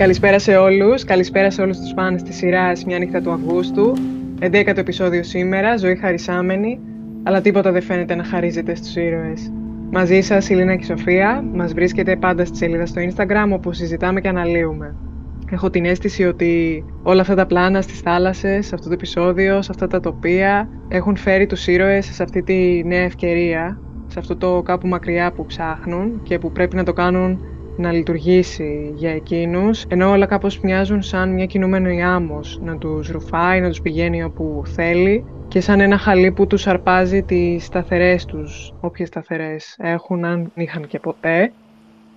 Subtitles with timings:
[0.00, 3.92] Καλησπέρα σε όλους, καλησπέρα σε όλους τους φάνες της σειράς «Μια νύχτα του Αυγούστου».
[4.40, 6.80] 11ο επεισόδιο σήμερα, ζωή χαρισάμενη,
[7.22, 9.52] αλλά τίποτα δεν φαίνεται να χαρίζεται στους ήρωες.
[9.90, 13.72] Μαζί σας η Λίνα και η Σοφία, μας βρίσκεται πάντα στη σελίδα στο Instagram όπου
[13.72, 14.96] συζητάμε και αναλύουμε.
[15.50, 19.68] Έχω την αίσθηση ότι όλα αυτά τα πλάνα στις θάλασσες, σε αυτό το επεισόδιο, σε
[19.70, 24.62] αυτά τα τοπία έχουν φέρει τους ήρωες σε αυτή τη νέα ευκαιρία, σε αυτό το
[24.62, 27.44] κάπου μακριά που ψάχνουν και που πρέπει να το κάνουν
[27.80, 33.60] να λειτουργήσει για εκείνους, ενώ όλα κάπως μοιάζουν σαν μια κινούμενη άμμος, να τους ρουφάει,
[33.60, 38.72] να τους πηγαίνει όπου θέλει και σαν ένα χαλί που τους αρπάζει τις σταθερές τους,
[38.80, 41.52] όποιες σταθερές έχουν, αν είχαν και ποτέ.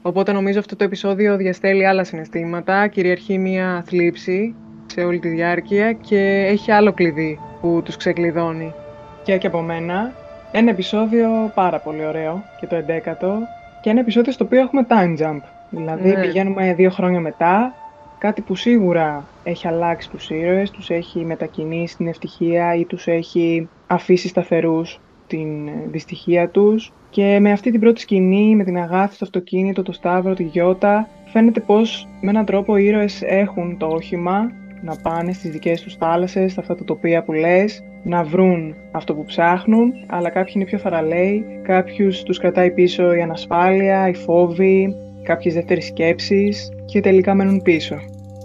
[0.01, 4.55] Οπότε νομίζω αυτό το επεισόδιο διαστέλει άλλα συναισθήματα, κυριαρχεί μια θλίψη
[4.85, 8.73] σε όλη τη διάρκεια και έχει άλλο κλειδί που τους ξεκλειδώνει.
[9.23, 10.13] Και και από μένα,
[10.51, 13.27] ένα επεισόδιο πάρα πολύ ωραίο και το 11ο
[13.81, 15.41] και ένα επεισόδιο στο οποίο έχουμε time jump.
[15.75, 16.21] Δηλαδή ναι.
[16.21, 17.73] πηγαίνουμε δύο χρόνια μετά,
[18.17, 23.69] κάτι που σίγουρα έχει αλλάξει τους ήρωες, τους έχει μετακινήσει την ευτυχία ή τους έχει
[23.87, 26.91] αφήσει σταθερούς την ε, δυστυχία τους.
[27.09, 31.09] Και με αυτή την πρώτη σκηνή, με την αγάθη στο αυτοκίνητο, το Σταύρο, τη Γιώτα,
[31.25, 35.95] φαίνεται πως με έναν τρόπο οι ήρωες έχουν το όχημα να πάνε στις δικές τους
[35.95, 40.65] θάλασσες, στα αυτά τα τοπία που λες, να βρουν αυτό που ψάχνουν, αλλά κάποιοι είναι
[40.65, 47.33] πιο θαραλέοι, κάποιους τους κρατάει πίσω η ανασφάλεια, οι φόβοι, κάποιες δεύτερες σκέψεις και τελικά
[47.33, 47.95] μένουν πίσω.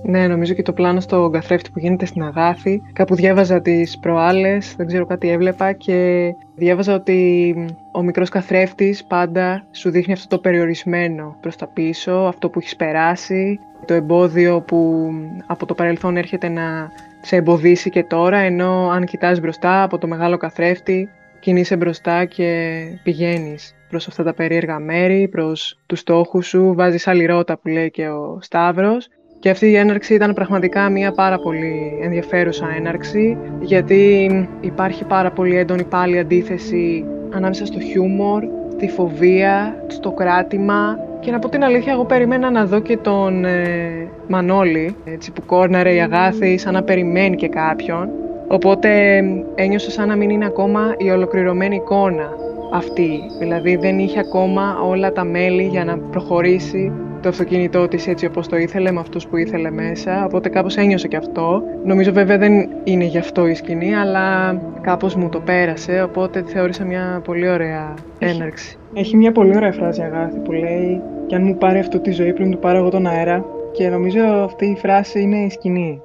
[0.03, 2.83] Ναι, νομίζω και το πλάνο στο καθρέφτη που γίνεται στην Αγάθη.
[2.93, 7.55] Κάπου διάβαζα τις προάλλες, δεν ξέρω κάτι έβλεπα και διάβαζα ότι
[7.93, 12.77] ο μικρός καθρέφτης πάντα σου δείχνει αυτό το περιορισμένο προς τα πίσω, αυτό που έχεις
[12.77, 15.11] περάσει, το εμπόδιο που
[15.47, 16.91] από το παρελθόν έρχεται να
[17.21, 21.09] σε εμποδίσει και τώρα, ενώ αν κοιτάς μπροστά από το μεγάλο καθρέφτη,
[21.41, 27.27] κινείσαι μπροστά και πηγαίνεις προς αυτά τα περίεργα μέρη, προς τους στόχους σου, βάζεις άλλη
[27.27, 29.09] ρότα που λέει και ο Σταύρος
[29.39, 34.31] και αυτή η έναρξη ήταν πραγματικά μια πάρα πολύ ενδιαφέρουσα έναρξη γιατί
[34.61, 41.39] υπάρχει πάρα πολύ έντονη πάλι αντίθεση ανάμεσα στο χιούμορ, στη φοβία, στο κράτημα και να
[41.39, 46.01] πω την αλήθεια, εγώ περιμένα να δω και τον ε, Μανώλη, έτσι, που κόρναρε η
[46.01, 48.09] Αγάθη σαν να περιμένει και κάποιον.
[48.49, 49.21] Οπότε
[49.55, 52.29] ένιωσα σαν να μην είναι ακόμα η ολοκληρωμένη εικόνα
[52.73, 53.21] αυτή.
[53.39, 56.93] Δηλαδή δεν είχε ακόμα όλα τα μέλη για να προχωρήσει
[57.23, 61.09] το αυτοκίνητό της έτσι όπως το ήθελε, με αυτούς που ήθελε μέσα, οπότε κάπως ένιωσε
[61.09, 61.63] και αυτό.
[61.85, 66.85] Νομίζω βέβαια δεν είναι γι' αυτό η σκηνή, αλλά κάπως μου το πέρασε, οπότε θεώρησα
[66.85, 68.79] μια πολύ ωραία έναρξη.
[68.95, 72.33] Έχει μια πολύ ωραία φράση Αγάθη που λέει «Κι αν μου πάρει αυτό τη ζωή
[72.33, 76.03] πριν του πάρω εγώ τον αέρα» και νομίζω αυτή η φράση είναι η σκηνή.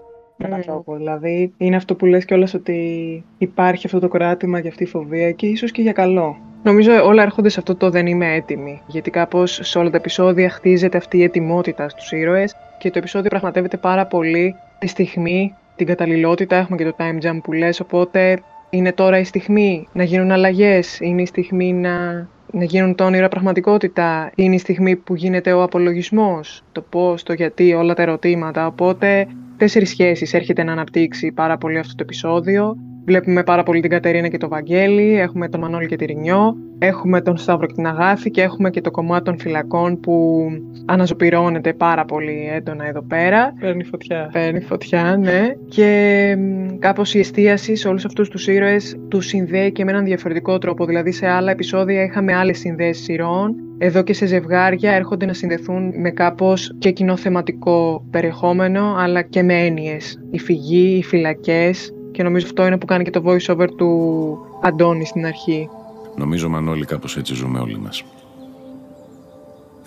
[0.48, 0.96] Με έναν τρόπο.
[0.96, 5.32] Δηλαδή, είναι αυτό που λες κιόλας ότι υπάρχει αυτό το κράτημα και αυτή η φοβία
[5.32, 6.38] και ίσως και για καλό.
[6.64, 8.82] Νομίζω όλα έρχονται σε αυτό το δεν είμαι έτοιμη.
[8.88, 13.30] Γιατί κάπως σε όλα τα επεισόδια χτίζεται αυτή η ετοιμότητα στους ήρωες και το επεισόδιο
[13.30, 16.56] πραγματεύεται πάρα πολύ τη στιγμή, την καταλληλότητα.
[16.56, 17.80] Έχουμε και το time jump που λες.
[17.80, 18.40] Οπότε
[18.70, 23.28] είναι τώρα η στιγμή να γίνουν αλλαγές, είναι η στιγμή να, να γίνουν τα όνειρα
[23.28, 28.68] πραγματικότητα, είναι η στιγμή που γίνεται ο απολογισμός, το πώς, το γιατί, όλα τα ερωτήματα.
[28.68, 29.28] Οπότε
[29.58, 32.78] τέσσερις σχέσεις έρχεται να αναπτύξει πάρα πολύ αυτό το επεισόδιο.
[33.06, 37.22] Βλέπουμε πάρα πολύ την Κατερίνα και το Βαγγέλη, έχουμε τον Μανώλη και τη Ρινιό, έχουμε
[37.22, 40.46] τον Σταύρο και την Αγάθη και έχουμε και το κομμάτι των φυλακών που
[40.86, 43.54] αναζωπυρώνεται πάρα πολύ έντονα εδώ πέρα.
[43.60, 44.30] Παίρνει φωτιά.
[44.34, 45.48] Παίρνει φωτιά, ναι.
[45.70, 46.38] Και
[46.80, 50.86] κάπως η εστίαση σε όλους αυτούς τους ήρωες του συνδέει και με έναν διαφορετικό τρόπο.
[50.86, 53.56] Δηλαδή σε άλλα επεισόδια είχαμε άλλες συνδέσεις σειρών.
[53.78, 59.44] Εδώ και σε ζευγάρια έρχονται να συνδεθούν με κάπως και κοινό θεματικό περιεχόμενο, αλλά και
[59.44, 60.20] με έννοιες.
[60.32, 64.38] Η φυγή, οι φυλακές, και νομίζω αυτό είναι που κάνει και το voice over του
[64.62, 65.70] Αντώνη στην αρχή.
[66.16, 68.04] Νομίζω, Μανώλη, κάπως έτσι ζούμε όλοι μας.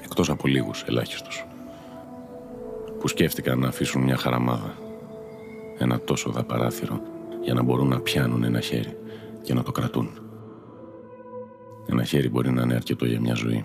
[0.04, 1.46] Εκτός από λίγους, ελάχιστους.
[3.00, 4.74] Που σκέφτηκαν να αφήσουν μια χαραμάδα.
[5.78, 7.00] Ένα τόσο δαπαράθυρο
[7.42, 8.96] για να μπορούν να πιάνουν ένα χέρι
[9.42, 10.08] και να το κρατούν.
[11.86, 13.64] Ένα χέρι μπορεί να είναι αρκετό για μια ζωή.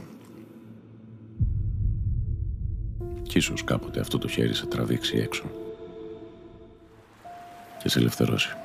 [3.23, 5.43] Κι ίσως κάποτε αυτό το χέρι σε τραβήξει έξω
[7.81, 8.55] και σε ελευθερώσει.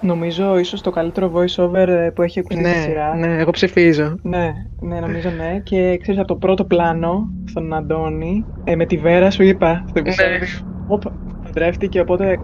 [0.00, 3.14] Νομίζω ίσως το καλύτερο voice over ε, που έχει ακούσει ναι, στη σειρά.
[3.14, 4.16] Ναι, εγώ ψηφίζω.
[4.22, 5.60] Ναι, ναι, νομίζω ναι.
[5.62, 9.98] Και ξέρεις από το πρώτο πλάνο στον Αντώνη, ε, με τη Βέρα σου είπα στο
[9.98, 10.38] επεισόδιο.
[10.88, 10.98] Ναι.
[11.44, 12.38] παντρεύτηκε, οπότε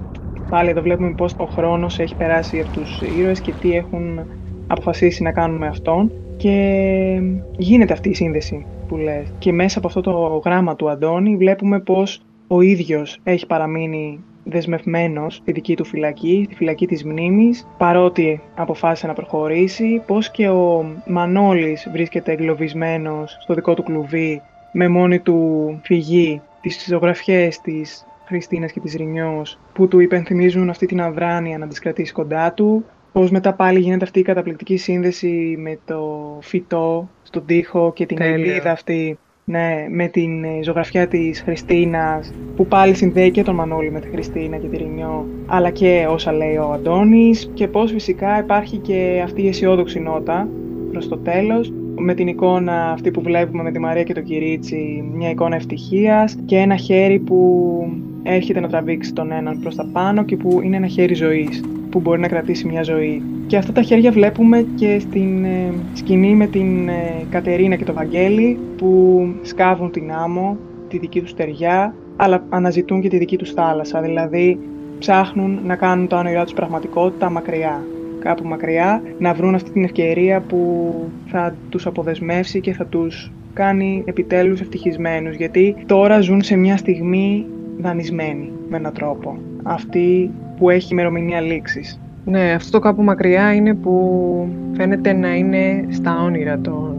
[0.51, 4.21] πάλι εδώ βλέπουμε πώς ο χρόνος έχει περάσει από τους ήρωες και τι έχουν
[4.67, 6.13] αποφασίσει να κάνουν με αυτόν.
[6.37, 7.21] Και
[7.57, 9.33] γίνεται αυτή η σύνδεση που λες.
[9.39, 15.35] Και μέσα από αυτό το γράμμα του Αντώνη βλέπουμε πως ο ίδιος έχει παραμείνει δεσμευμένος
[15.35, 20.85] στη δική του φυλακή, στη φυλακή της μνήμης, παρότι αποφάσισε να προχωρήσει, πως και ο
[21.07, 28.73] Μανώλης βρίσκεται εγκλωβισμένος στο δικό του κλουβί με μόνη του φυγή τις ζωγραφιές της Χριστίνας
[28.73, 32.85] και της Ρινιός που του υπενθυμίζουν αυτή την αδράνεια να τις κρατήσει κοντά του.
[33.13, 38.23] Πώς μετά πάλι γίνεται αυτή η καταπληκτική σύνδεση με το φυτό στον τοίχο και την
[38.23, 43.91] ελίδα αυτή ναι, με την ε, ζωγραφιά της Χριστίνας που πάλι συνδέει και τον Μανώλη
[43.91, 48.39] με τη Χριστίνα και τη Ρινιό αλλά και όσα λέει ο Αντώνης και πώς φυσικά
[48.39, 50.49] υπάρχει και αυτή η αισιόδοξη νότα
[50.93, 55.05] προς το τέλος με την εικόνα αυτή που βλέπουμε με τη Μαρία και το Κυρίτσι,
[55.15, 57.91] μια εικόνα ευτυχίας και ένα χέρι που
[58.23, 62.01] έρχεται να τραβήξει τον έναν προς τα πάνω και που είναι ένα χέρι ζωής που
[62.01, 63.23] μπορεί να κρατήσει μια ζωή.
[63.47, 67.93] Και αυτά τα χέρια βλέπουμε και στην ε, σκηνή με την ε, Κατερίνα και το
[67.93, 70.57] Βαγγέλη που σκάβουν την άμμο,
[70.89, 74.59] τη δική τους στεριά, αλλά αναζητούν και τη δική τους θάλασσα, δηλαδή
[74.99, 77.85] ψάχνουν να κάνουν τα όνειρά τους πραγματικότητα μακριά
[78.27, 80.95] κάπου μακριά, να βρουν αυτή την ευκαιρία που
[81.27, 87.47] θα τους αποδεσμεύσει και θα τους κάνει επιτέλους ευτυχισμένους, γιατί τώρα ζουν σε μια στιγμή
[87.79, 89.39] δανεισμένοι με έναν τρόπο.
[89.63, 92.01] Αυτή που έχει ημερομηνία λήξης.
[92.29, 96.97] Ναι, αυτό το κάπου μακριά είναι που φαίνεται να είναι στα όνειρα των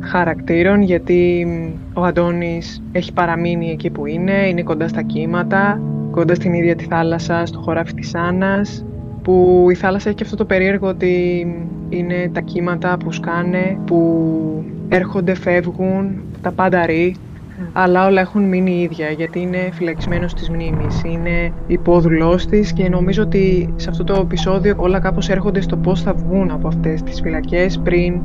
[0.00, 1.46] χαρακτήρων γιατί
[1.94, 5.80] ο Αντώνης έχει παραμείνει εκεί που είναι, είναι κοντά στα κύματα,
[6.10, 8.84] κοντά στην ίδια τη θάλασσα, στο χωράφι της Άννας
[9.22, 11.46] που η θάλασσα έχει και αυτό το περίεργο ότι
[11.88, 17.16] είναι τα κύματα που σκάνε, που έρχονται, φεύγουν, τα πάντα ρί,
[17.72, 23.22] αλλά όλα έχουν μείνει ίδια γιατί είναι φυλακισμένος της μνήμης, είναι υπόδουλός της και νομίζω
[23.22, 27.20] ότι σε αυτό το επεισόδιο όλα κάπως έρχονται στο πώς θα βγουν από αυτές τις
[27.20, 28.20] φυλακές πριν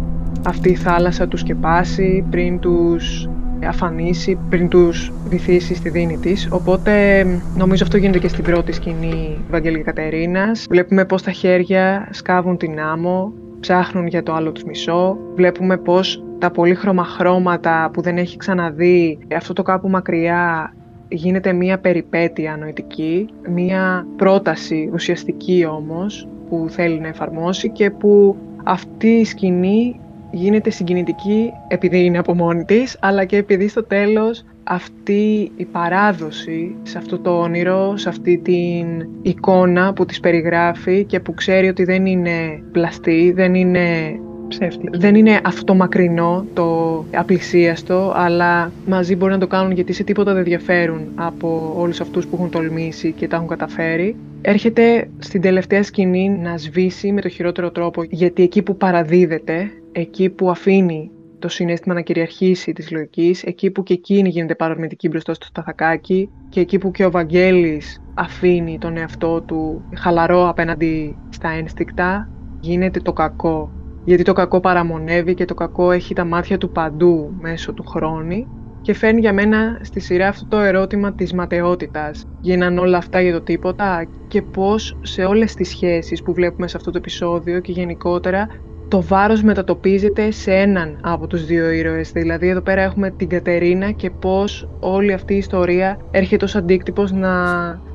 [0.45, 3.29] αυτή η θάλασσα τους σκεπάσει, πριν τους
[3.65, 6.47] αφανίσει πριν τους βυθίσει στη δίνη της.
[6.51, 7.25] Οπότε
[7.55, 10.65] νομίζω αυτό γίνεται και στην πρώτη σκηνή Βαγγέλη Κατερίνας.
[10.69, 15.17] Βλέπουμε πώς τα χέρια σκάβουν την άμμο, ψάχνουν για το άλλο τους μισό.
[15.35, 20.73] Βλέπουμε πώς τα πολύχρωμα χρώματα που δεν έχει ξαναδεί, αυτό το κάπου μακριά
[21.07, 29.07] γίνεται μία περιπέτεια νοητική, μία πρόταση ουσιαστική όμως που θέλει να εφαρμόσει και που αυτή
[29.07, 29.99] η σκηνή
[30.31, 36.75] γίνεται συγκινητική επειδή είναι από μόνη της, αλλά και επειδή στο τέλος αυτή η παράδοση
[36.83, 41.83] σε αυτό το όνειρο, σε αυτή την εικόνα που της περιγράφει και που ξέρει ότι
[41.83, 44.97] δεν είναι πλαστή, δεν είναι ψεύτικη.
[44.97, 50.33] Δεν είναι αυτό μακρινό, το απλησίαστο, αλλά μαζί μπορεί να το κάνουν γιατί σε τίποτα
[50.33, 54.15] δεν διαφέρουν από όλους αυτούς που έχουν τολμήσει και τα έχουν καταφέρει.
[54.41, 60.29] Έρχεται στην τελευταία σκηνή να σβήσει με το χειρότερο τρόπο, γιατί εκεί που παραδίδεται εκεί
[60.29, 65.33] που αφήνει το συνέστημα να κυριαρχήσει της λογικής, εκεί που και εκείνη γίνεται παρορμητική μπροστά
[65.33, 71.49] στο σταθακάκι και εκεί που και ο Βαγγέλης αφήνει τον εαυτό του χαλαρό απέναντι στα
[71.49, 72.29] ένστικτα,
[72.59, 73.71] γίνεται το κακό.
[74.07, 78.47] Γιατί το κακό παραμονεύει και το κακό έχει τα μάτια του παντού μέσω του χρόνου
[78.81, 82.25] και φέρνει για μένα στη σειρά αυτό το ερώτημα της ματαιότητας.
[82.41, 86.77] Γίναν όλα αυτά για το τίποτα και πώς σε όλες τις σχέσεις που βλέπουμε σε
[86.77, 88.47] αυτό το επεισόδιο και γενικότερα
[88.87, 92.11] το βάρος μετατοπίζεται σε έναν από τους δύο ήρωες.
[92.11, 97.11] Δηλαδή εδώ πέρα έχουμε την Κατερίνα και πώς όλη αυτή η ιστορία έρχεται ως αντίκτυπος
[97.11, 97.31] να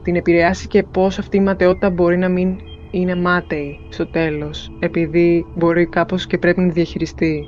[0.02, 2.56] την επηρεάσει και πώς αυτή η ματαιότητα μπορεί να μην
[2.92, 7.44] είναι μάταιη στο τέλος, επειδή μπορεί κάπως και πρέπει να διαχειριστεί.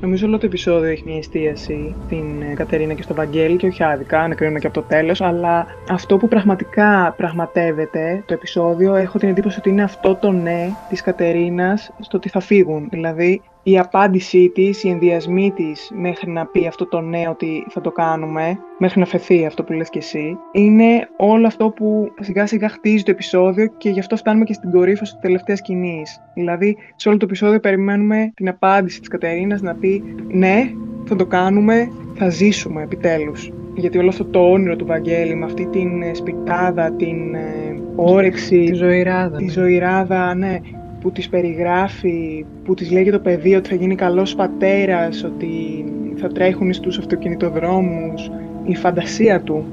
[0.00, 3.82] Νομίζω όλο το επεισόδιο έχει μια εστίαση στην ε, Κατερίνα και στο Βαγγέλη και όχι
[3.82, 9.18] άδικα, να κρίνουμε και από το τέλος, αλλά αυτό που πραγματικά πραγματεύεται το επεισόδιο, έχω
[9.18, 12.88] την εντύπωση ότι είναι αυτό το ναι της Κατερίνας στο ότι θα φύγουν.
[12.90, 17.80] Δηλαδή η απάντησή της, οι ενδιασμοί της μέχρι να πει αυτό το ναι ότι θα
[17.80, 22.46] το κάνουμε, μέχρι να φεθεί αυτό που λες και εσύ, είναι όλο αυτό που σιγά
[22.46, 26.20] σιγά χτίζει το επεισόδιο και γι' αυτό φτάνουμε και στην κορύφωση της τελευταίας σκηνής.
[26.34, 30.70] Δηλαδή, σε όλο το επεισόδιο περιμένουμε την απάντηση της Κατερίνας να πει ναι,
[31.04, 33.52] θα το κάνουμε, θα ζήσουμε επιτέλους.
[33.74, 38.64] Γιατί όλο αυτό το όνειρο του Βαγγέλη με αυτή την ε, σπιτάδα, την ε, όρεξη,
[38.64, 39.50] τη ζωηράδα, τη ναι.
[39.50, 40.58] ζωηράδα, ναι,
[41.06, 45.84] που τις περιγράφει, που τις λέει το παιδί ότι θα γίνει καλός πατέρας, ότι
[46.16, 48.30] θα τρέχουν στους αυτοκινητοδρόμους,
[48.64, 49.64] η φαντασία του.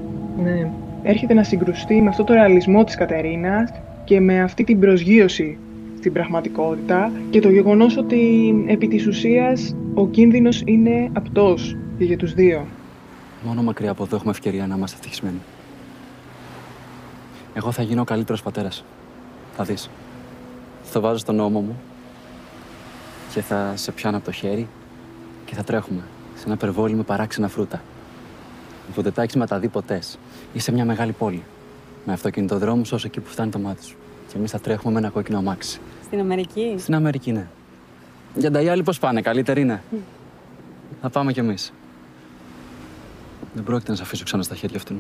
[0.44, 0.70] Ναι.
[1.04, 3.72] Έρχεται να συγκρουστεί με αυτό το ρεαλισμό της Κατερίνας
[4.04, 5.58] και με αυτή την προσγείωση
[5.98, 12.18] στην πραγματικότητα και το γεγονός ότι επί της ουσίας ο κίνδυνος είναι απτός και για
[12.18, 12.66] τους δύο.
[13.44, 15.40] Μόνο μακριά από εδώ έχουμε ευκαιρία να είμαστε ευτυχισμένοι.
[17.54, 18.84] Εγώ θα γίνω ο καλύτερος πατέρας.
[19.56, 19.90] Θα δεις
[20.94, 21.80] το βάζω στον νόμο μου
[23.34, 24.68] και θα σε πιάνω από το χέρι
[25.46, 26.02] και θα τρέχουμε
[26.36, 27.82] σε ένα περβόλι με παράξενα φρούτα.
[28.96, 30.18] Που δεν τα έχεις μεταδεί ποτές.
[30.54, 31.44] Είσαι μια μεγάλη πόλη.
[32.06, 33.96] Με αυτοκινητοδρόμους όσο εκεί που φτάνει το μάτι σου.
[34.28, 35.80] Και εμείς θα τρέχουμε με ένα κόκκινο αμάξι.
[36.06, 37.48] Στην Αμερική; Στην Αμερική, ναι.
[38.36, 39.84] Για τα άλλοι πώς πάνε, καλύτεροι είναι.
[41.02, 41.74] θα πάμε κι εμείς.
[43.54, 44.96] Δεν πρόκειται να σε αφήσω ξανά στα χέρια αυτού.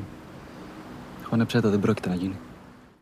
[1.23, 2.35] Χώνεψέ δεν πρόκειται να γίνει.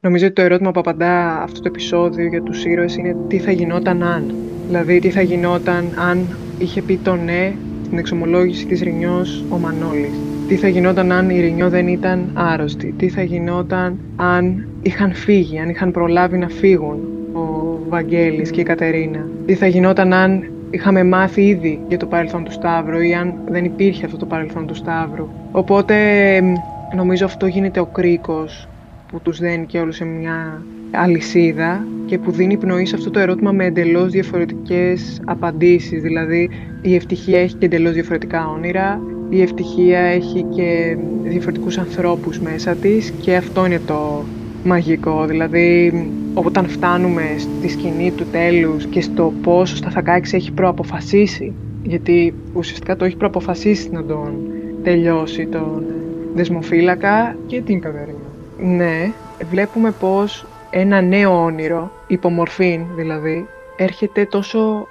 [0.03, 3.51] Νομίζω ότι το ερώτημα που απαντά αυτό το επεισόδιο για τους ήρωες είναι τι θα
[3.51, 4.35] γινόταν αν.
[4.67, 6.27] Δηλαδή τι θα γινόταν αν
[6.57, 7.53] είχε πει το ναι
[7.85, 10.19] στην εξομολόγηση της Ρινιός ο Μανώλης.
[10.47, 12.93] Τι θα γινόταν αν η Ρινιό δεν ήταν άρρωστη.
[12.97, 16.99] Τι θα γινόταν αν είχαν φύγει, αν είχαν προλάβει να φύγουν
[17.33, 19.27] ο Βαγγέλης και η Κατερίνα.
[19.45, 23.65] Τι θα γινόταν αν είχαμε μάθει ήδη για το παρελθόν του Σταύρου ή αν δεν
[23.65, 25.27] υπήρχε αυτό το παρελθόν του Σταύρου.
[25.51, 25.95] Οπότε
[26.95, 28.65] νομίζω αυτό γίνεται ο κρίκος
[29.11, 33.19] που τους δένει και όλους σε μια αλυσίδα και που δίνει πνοή σε αυτό το
[33.19, 36.01] ερώτημα με εντελώς διαφορετικές απαντήσεις.
[36.01, 36.49] Δηλαδή
[36.81, 43.13] η ευτυχία έχει και εντελώς διαφορετικά όνειρα, η ευτυχία έχει και διαφορετικούς ανθρώπους μέσα της
[43.21, 44.23] και αυτό είναι το
[44.63, 45.25] μαγικό.
[45.25, 45.93] Δηλαδή
[46.33, 51.53] όταν φτάνουμε στη σκηνή του τέλους και στο πώς ο Σταθακάκης έχει προαποφασίσει
[51.83, 54.33] γιατί ουσιαστικά το έχει προαποφασίσει να τον
[54.83, 55.83] τελειώσει τον
[56.35, 58.20] δεσμοφύλακα και την Καβερίνα.
[58.63, 59.11] Ναι,
[59.49, 64.87] βλέπουμε πως ένα νέο όνειρο, υπομορφήν δηλαδή, έρχεται τόσο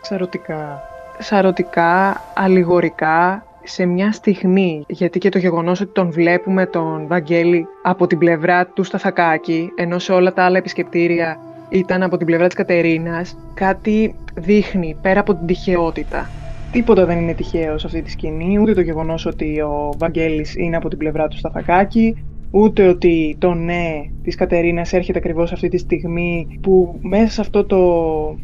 [0.00, 0.82] σαρωτικά,
[1.18, 8.06] σαρωτικά, αλληγορικά, σε μια στιγμή, γιατί και το γεγονός ότι τον βλέπουμε τον Βαγγέλη από
[8.06, 12.56] την πλευρά του Σταθακάκη, ενώ σε όλα τα άλλα επισκεπτήρια ήταν από την πλευρά της
[12.56, 16.30] Κατερίνας, κάτι δείχνει πέρα από την τυχαιότητα.
[16.72, 20.76] Τίποτα δεν είναι τυχαίος σε αυτή τη σκηνή, ούτε το γεγονός ότι ο Βαγγέλης είναι
[20.76, 25.78] από την πλευρά του Σταθακάκη, ούτε ότι το ναι της Κατερίνας έρχεται ακριβώς αυτή τη
[25.78, 27.80] στιγμή που μέσα σε αυτό το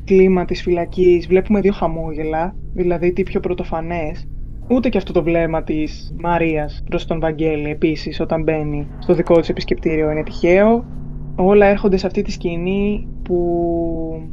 [0.04, 4.24] κλίμα της φυλακής βλέπουμε δύο χαμόγελα, δηλαδή τι πιο πρωτοφανές,
[4.70, 9.40] ούτε και αυτό το βλέμμα της Μαρίας προς τον Βαγγέλη επίσης όταν μπαίνει στο δικό
[9.40, 10.84] της επισκεπτήριο είναι τυχαίο.
[11.40, 13.38] Όλα έρχονται σε αυτή τη σκηνή που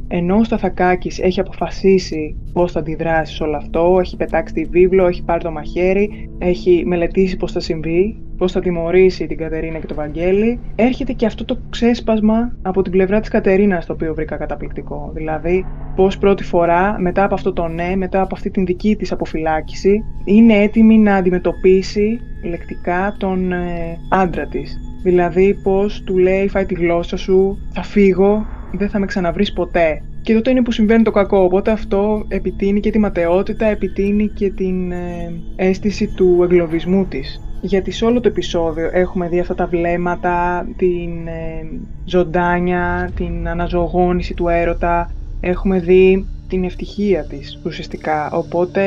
[0.08, 5.06] ενώ ο Σταθακάκης έχει αποφασίσει πώς θα αντιδράσει σε όλο αυτό, έχει πετάξει τη βίβλο,
[5.06, 9.86] έχει πάρει το μαχαίρι, έχει μελετήσει πώς θα συμβεί, πώς θα τιμωρήσει την Κατερίνα και
[9.86, 14.36] το Βαγγέλη, έρχεται και αυτό το ξέσπασμα από την πλευρά της Κατερίνας το οποίο βρήκα
[14.36, 15.10] καταπληκτικό.
[15.14, 15.64] Δηλαδή
[15.96, 20.04] πώς πρώτη φορά μετά από αυτό το ναι, μετά από αυτή την δική της αποφυλάκηση,
[20.24, 24.80] είναι έτοιμη να αντιμετωπίσει λεκτικά τον ε, άντρα της.
[25.06, 30.02] Δηλαδή πώς του λέει φάει τη γλώσσα σου, θα φύγω, δεν θα με ξαναβρεις ποτέ.
[30.22, 34.50] Και τότε είναι που συμβαίνει το κακό, οπότε αυτό επιτείνει και τη ματαιότητα, επιτείνει και
[34.50, 37.40] την ε, αίσθηση του εγκλωβισμού της.
[37.60, 44.34] Γιατί σε όλο το επεισόδιο έχουμε δει αυτά τα βλέμματα, την ε, ζωντάνια, την αναζωογόνηση
[44.34, 45.10] του έρωτα,
[45.40, 48.82] έχουμε δει την ευτυχία της ουσιαστικά, οπότε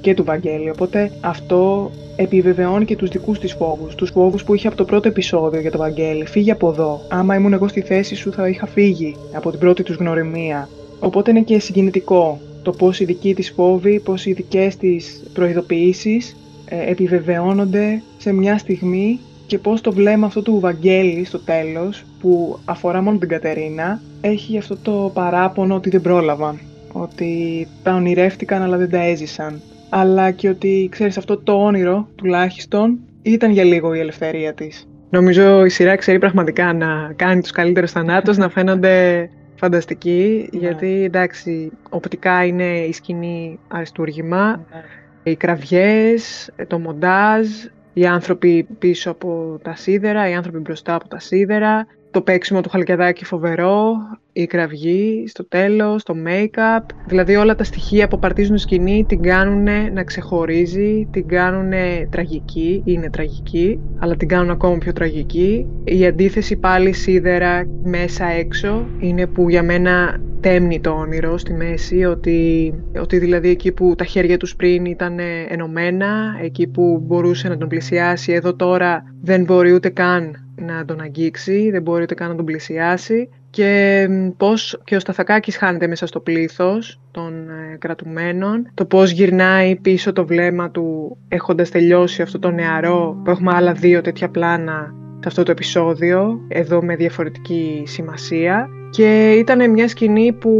[0.00, 4.66] και του Βαγγέλη, οπότε αυτό επιβεβαιώνει και τους δικούς της φόβους, τους φόβους που είχε
[4.66, 8.14] από το πρώτο επεισόδιο για το Βαγγέλη, φύγει από εδώ, άμα ήμουν εγώ στη θέση
[8.14, 10.68] σου θα είχα φύγει από την πρώτη τους γνωριμία,
[11.00, 16.36] οπότε είναι και συγκινητικό το πώς οι δικοί της φόβοι, πώς οι δικές της προειδοποιήσεις
[16.64, 22.58] ε, επιβεβαιώνονται σε μια στιγμή και πώς το βλέμμα αυτό του Βαγγέλη στο τέλος, που
[22.64, 26.60] αφορά μόνο την Κατερίνα, έχει αυτό το παράπονο ότι δεν πρόλαβαν
[26.92, 29.60] ότι τα ονειρεύτηκαν αλλά δεν τα έζησαν.
[29.88, 34.88] Αλλά και ότι, ξέρεις, αυτό το όνειρο τουλάχιστον ήταν για λίγο η ελευθερία της.
[35.10, 40.58] Νομίζω η σειρά ξέρει πραγματικά να κάνει τους καλύτερους θανάτους, να φαίνονται φανταστικοί, ναι.
[40.58, 44.82] γιατί εντάξει, οπτικά είναι η σκηνή αριστούργημα, ναι.
[45.22, 47.46] οι κραυγές, το μοντάζ,
[47.92, 52.68] οι άνθρωποι πίσω από τα σίδερα, οι άνθρωποι μπροστά από τα σίδερα, το παίξιμο του
[52.68, 53.92] Χαλκιαδάκη φοβερό,
[54.32, 56.84] η κραυγή στο τέλος, το make-up.
[57.06, 61.72] Δηλαδή όλα τα στοιχεία που απαρτίζουν σκηνή την κάνουν να ξεχωρίζει, την κάνουν
[62.10, 65.66] τραγική, είναι τραγική, αλλά την κάνουν ακόμα πιο τραγική.
[65.84, 72.04] Η αντίθεση πάλι σίδερα μέσα έξω είναι που για μένα τέμνει το όνειρο στη μέση,
[72.04, 77.56] ότι, ότι δηλαδή εκεί που τα χέρια τους πριν ήταν ενωμένα, εκεί που μπορούσε να
[77.56, 82.28] τον πλησιάσει, εδώ τώρα δεν μπορεί ούτε καν να τον αγγίξει, δεν μπορεί ούτε καν
[82.28, 83.28] να τον πλησιάσει.
[83.50, 89.76] Και πώς και ο Σταθακάκης χάνεται μέσα στο πλήθος των ε, κρατουμένων, το πώς γυρνάει
[89.76, 94.94] πίσω το βλέμμα του έχοντας τελειώσει αυτό το νεαρό, που έχουμε άλλα δύο τέτοια πλάνα
[95.20, 98.68] σε αυτό το επεισόδιο, εδώ με διαφορετική σημασία.
[98.90, 100.54] Και ήταν μια σκηνή που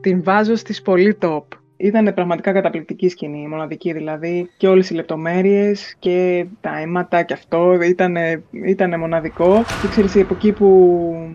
[0.00, 1.42] την βάζω στις πολύ top
[1.82, 4.50] ήταν πραγματικά καταπληκτική σκηνή, μοναδική δηλαδή.
[4.56, 8.16] Και όλες οι λεπτομέρειες και τα αίματα και αυτό ήταν,
[8.66, 9.62] ήτανε μοναδικό.
[9.82, 10.68] Και ξέρεις, από εκεί που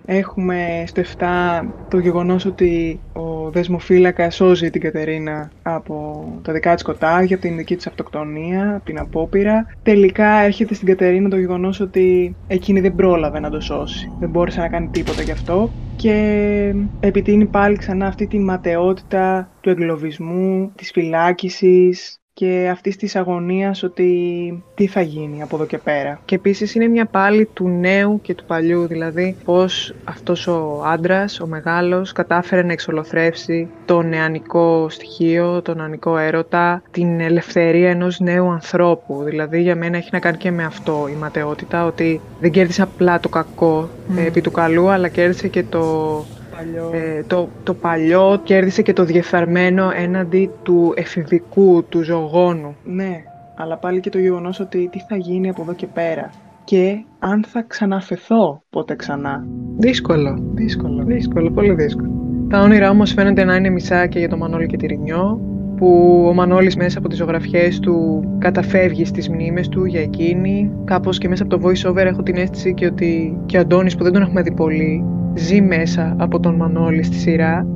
[0.05, 6.81] έχουμε στο 7 το γεγονός ότι ο δεσμοφύλακα σώζει την Κατερίνα από τα δικά της
[6.81, 9.73] σκοτάδια, από την δική της αυτοκτονία, την απόπειρα.
[9.83, 14.11] Τελικά έρχεται στην Κατερίνα το γεγονός ότι εκείνη δεν πρόλαβε να το σώσει.
[14.19, 19.69] Δεν μπόρεσε να κάνει τίποτα γι' αυτό και επιτείνει πάλι ξανά αυτή τη ματαιότητα του
[19.69, 26.19] εγκλωβισμού, της φυλάκισης, και αυτής της αγωνίας ότι τι θα γίνει από εδώ και πέρα.
[26.25, 31.39] Και επίσης είναι μια πάλι του νέου και του παλιού, δηλαδή πώς αυτός ο άντρας,
[31.39, 38.49] ο μεγάλος, κατάφερε να εξολοθρεύσει το νεανικό στοιχείο, το νεανικό έρωτα, την ελευθερία ενός νέου
[38.49, 39.23] ανθρώπου.
[39.23, 43.19] Δηλαδή για μένα έχει να κάνει και με αυτό η ματαιότητα, ότι δεν κέρδισε απλά
[43.19, 44.17] το κακό mm.
[44.25, 46.25] επί του καλού, αλλά κέρδισε και το
[46.57, 46.91] Παλιό.
[46.93, 52.75] ε, το, το παλιό κέρδισε και το διεφθαρμένο έναντι του εφηβικού, του ζωγόνου.
[52.83, 53.23] Ναι,
[53.55, 56.29] αλλά πάλι και το γεγονός ότι τι θα γίνει από εδώ και πέρα.
[56.63, 59.45] Και αν θα ξαναφεθώ ποτέ ξανά.
[59.77, 60.39] Δύσκολο.
[60.53, 61.03] Δύσκολο.
[61.03, 62.11] Δύσκολο, πολύ δύσκολο.
[62.49, 65.41] Τα όνειρά όμως φαίνεται να είναι μισά και για τον Μανώλη και τη Ρινιό,
[65.77, 70.71] που ο Μανώλης μέσα από τις ζωγραφιές του καταφεύγει στις μνήμες του για εκείνη.
[70.85, 73.95] Κάπως και μέσα από το voice over έχω την αίσθηση και ότι και ο Αντώνης
[73.95, 75.05] που δεν τον έχουμε δει πολύ,
[75.37, 77.67] ζει μέσα από τον Μανώλη στη σειρά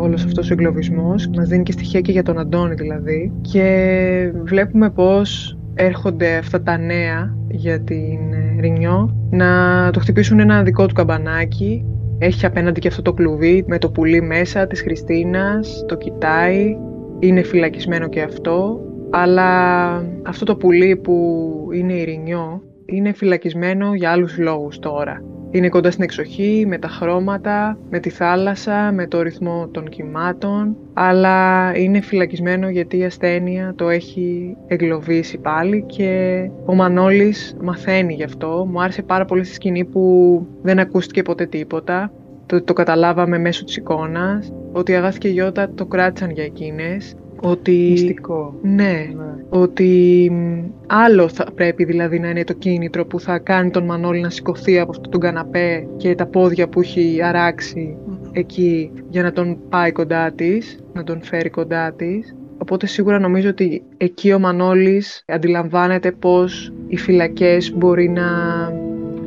[0.00, 1.28] όλος αυτός ο εγκλωβισμός.
[1.36, 3.32] Μας δίνει και στοιχεία και για τον Αντώνη δηλαδή.
[3.40, 10.62] Και βλέπουμε πώς έρχονται αυτά τα νέα για την ε, Ρινιό να το χτυπήσουν ένα
[10.62, 11.84] δικό του καμπανάκι.
[12.18, 16.76] Έχει απέναντι και αυτό το κλουβί με το πουλί μέσα της Χριστίνας, το κοιτάει,
[17.18, 18.80] είναι φυλακισμένο και αυτό.
[19.10, 19.90] Αλλά
[20.22, 25.22] αυτό το πουλί που είναι η Ρινιό είναι φυλακισμένο για άλλους λόγους τώρα.
[25.50, 30.76] Είναι κοντά στην εξοχή, με τα χρώματα, με τη θάλασσα, με το ρυθμό των κυμάτων,
[30.92, 38.24] αλλά είναι φυλακισμένο γιατί η ασθένεια το έχει εγκλωβίσει πάλι και ο Μανώλης μαθαίνει γι'
[38.24, 38.66] αυτό.
[38.70, 42.12] Μου άρεσε πάρα πολύ στη σκηνή που δεν ακούστηκε ποτέ τίποτα,
[42.46, 46.44] το, το καταλάβαμε μέσω της εικόνας, ότι η Αγάθη και η Γιώτα το κράτησαν για
[46.44, 47.88] εκείνες, ότι...
[47.90, 48.54] Μυστικό.
[48.62, 49.06] Ναι,
[49.48, 50.32] ότι
[50.86, 54.78] άλλο θα πρέπει δηλαδή να είναι το κίνητρο που θα κάνει τον Μανώλη να σηκωθεί
[54.78, 57.96] από αυτόν τον καναπέ και τα πόδια που έχει αράξει
[58.32, 62.34] εκεί για να τον πάει κοντά της, να τον φέρει κοντά της.
[62.58, 68.26] Οπότε σίγουρα νομίζω ότι εκεί ο Μανώλης αντιλαμβάνεται πως οι φυλακές μπορεί να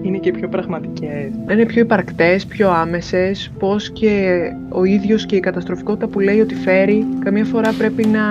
[0.02, 1.32] είναι και πιο πραγματικές.
[1.52, 6.56] είναι πιο υπαρκτές, πιο άμεσες, πως και ο ίδιος και η καταστροφικότητα που λέει ότι
[6.56, 8.22] φέρει, καμία φορά πρέπει να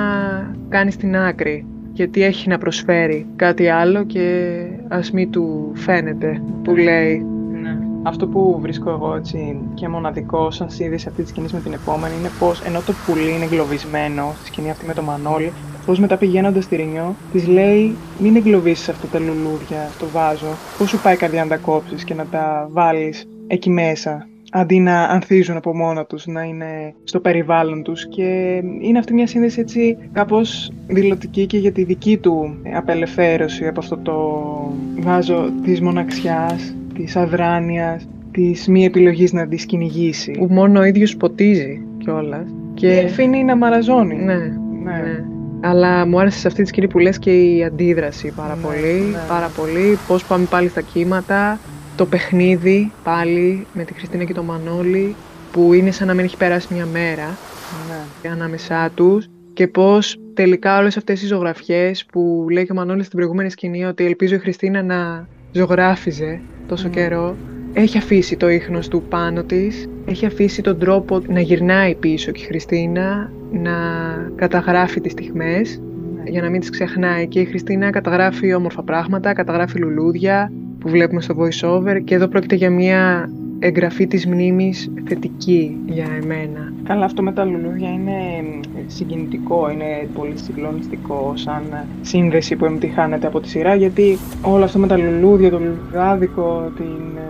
[0.68, 1.64] κάνει στην άκρη.
[1.92, 4.56] Γιατί έχει να προσφέρει κάτι άλλο και
[4.88, 7.26] ας μη του φαίνεται που λέει.
[7.62, 7.78] Ναι.
[8.02, 12.14] Αυτό που βρίσκω εγώ έτσι και μοναδικό σαν σύνδεση αυτή τη σκηνή με την επόμενη
[12.18, 15.52] είναι πως ενώ το πουλί είναι εγκλωβισμένο στη σκηνή αυτή με το Μανώλη,
[15.87, 20.57] πώς μετά πηγαίνοντας στη Ρινιό, της λέει: Μην εγκλωβίσεις αυτά τα λουλούδια στο βάζο.
[20.79, 24.29] Πώς σου πάει η καρδιά να τα κόψεις και να τα βάλεις εκεί μέσα.
[24.53, 29.27] Αντί να ανθίζουν από μόνα τους, να είναι στο περιβάλλον τους και είναι αυτή μια
[29.27, 34.14] σύνδεση έτσι κάπως δηλωτική και για τη δική του απελευθέρωση από αυτό το
[34.99, 40.31] βάζο της μοναξιάς, της αδράνειας, της μη επιλογής να της κυνηγήσει.
[40.31, 42.55] Που μόνο ο ίδιος ποτίζει κιόλας.
[42.75, 44.14] Και αφήνει να μαραζώνει.
[44.14, 44.93] Ναι, ναι.
[44.93, 45.25] ναι.
[45.61, 48.92] Αλλά μου άρεσε σε αυτή τη σκηνή που λες και η αντίδραση πάρα Ναι, πολύ.
[49.12, 49.18] ναι.
[49.29, 49.99] Πάρα πολύ.
[50.07, 51.61] Πώς πάμε πάλι στα κύματα.
[51.94, 55.16] Το παιχνίδι πάλι με τη Χριστίνα και τον Μανώλη
[55.51, 57.38] που είναι σαν να μην έχει περάσει μια μέρα
[58.23, 58.31] ναι.
[58.31, 63.18] ανάμεσά τους και πώς τελικά όλες αυτές οι ζωγραφιές που λέει και ο Μανώλης στην
[63.18, 66.92] προηγούμενη σκηνή ότι ελπίζω η Χριστίνα να ζωγράφιζε τόσο Μμμ.
[66.92, 67.37] καιρό
[67.73, 72.42] έχει αφήσει το ίχνος του πάνω της, έχει αφήσει τον τρόπο να γυρνάει πίσω και
[72.42, 73.73] η Χριστίνα να
[74.35, 75.83] καταγράφει τις στιγμές
[76.25, 81.21] για να μην τις ξεχνάει και η Χριστίνα καταγράφει όμορφα πράγματα, καταγράφει λουλούδια που βλέπουμε
[81.21, 86.73] στο voice over και εδώ πρόκειται για μια εγγραφή της μνήμης θετική για εμένα.
[86.85, 88.15] Καλά, αυτό με τα λουλούδια είναι
[88.87, 91.63] συγκινητικό, είναι πολύ συγκλονιστικό σαν
[92.01, 97.17] σύνδεση που εμτυχάνεται από τη σειρά γιατί όλο αυτό με τα λουλούδια, το λουλουδάδικο, την
[97.17, 97.30] ε,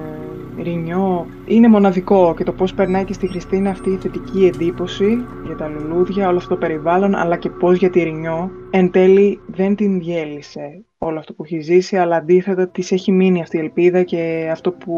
[0.62, 5.56] ρινιό είναι μοναδικό και το πώς περνάει και στη Χριστίνα αυτή η θετική εντύπωση για
[5.56, 9.74] τα λουλούδια, όλο αυτό το περιβάλλον αλλά και πώς για τη ρινιό εν τέλει δεν
[9.74, 14.02] την διέλυσε όλο αυτό που έχει ζήσει αλλά αντίθετα της έχει μείνει αυτή η ελπίδα
[14.02, 14.94] και αυτό που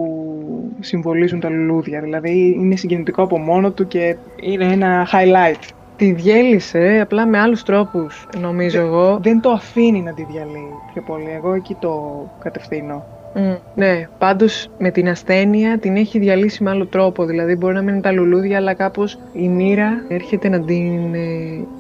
[0.81, 6.99] συμβολίζουν τα λουλούδια δηλαδή είναι συγκινητικό από μόνο του και είναι ένα highlight Τη διέλυσε
[7.03, 9.19] απλά με άλλους τρόπους νομίζω εγώ.
[9.23, 11.31] δεν το αφήνει να τη διαλύει πιο πολύ.
[11.31, 13.05] Εγώ εκεί το κατευθύνω.
[13.35, 17.25] Μμ, ναι, πάντως με την ασθένεια την έχει διαλύσει με άλλο τρόπο.
[17.25, 21.19] Δηλαδή μπορεί να μένει τα λουλούδια, αλλά κάπως η μοίρα έρχεται να την ε,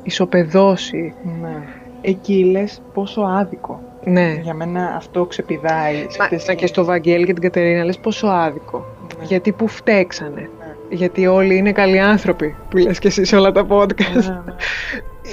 [0.02, 1.14] ισοπεδώσει.
[1.42, 1.56] Ναι.
[2.00, 3.80] Εκεί λες πόσο άδικο.
[4.04, 4.38] Ναι.
[4.42, 5.94] Για μένα αυτό ξεπηδάει.
[6.08, 8.86] σε Μα, αυτές μα τις- και στο Βαγγέλη και την Κατερίνα λες πόσο άδικο.
[9.18, 9.24] Ναι.
[9.24, 10.48] Γιατί που φταίξανε.
[10.90, 14.14] Γιατί όλοι είναι καλοί άνθρωποι που λες και εσύ σε όλα τα podcast.
[14.14, 14.54] Ναι, ναι.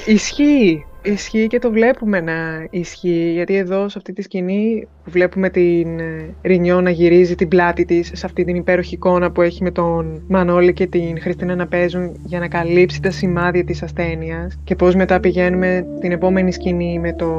[0.06, 0.86] Ισχύει.
[1.02, 6.34] Ισχύει και το βλέπουμε να ισχύει, γιατί εδώ σε αυτή τη σκηνή βλέπουμε την ε,
[6.44, 10.24] Ρινιό να γυρίζει την πλάτη της σε αυτή την υπέροχη εικόνα που έχει με τον
[10.28, 14.96] Μανώλη και την Χριστίνα να παίζουν για να καλύψει τα σημάδια της ασθένειας και πώς
[14.96, 17.30] μετά πηγαίνουμε την επόμενη σκηνή με το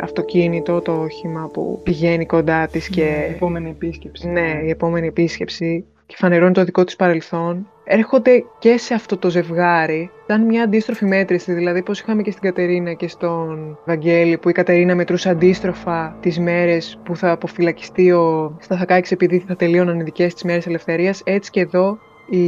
[0.00, 3.02] αυτοκίνητο, το όχημα που πηγαίνει κοντά της και...
[3.02, 4.28] Ναι, η επόμενη επίσκεψη.
[4.28, 9.30] Ναι, η επόμενη επίσκεψη και φανερώνει το δικό της παρελθόν έρχονται και σε αυτό το
[9.30, 11.52] ζευγάρι σαν μια αντίστροφη μέτρηση.
[11.52, 16.38] Δηλαδή, πώς είχαμε και στην Κατερίνα και στον Βαγγέλη, που η Κατερίνα μετρούσε αντίστροφα τις
[16.38, 21.50] μέρες που θα αποφυλακιστεί ο Σταθακάκης επειδή θα τελείωναν οι δικές της μέρες ελευθερίας, έτσι
[21.50, 21.98] και εδώ
[22.30, 22.46] η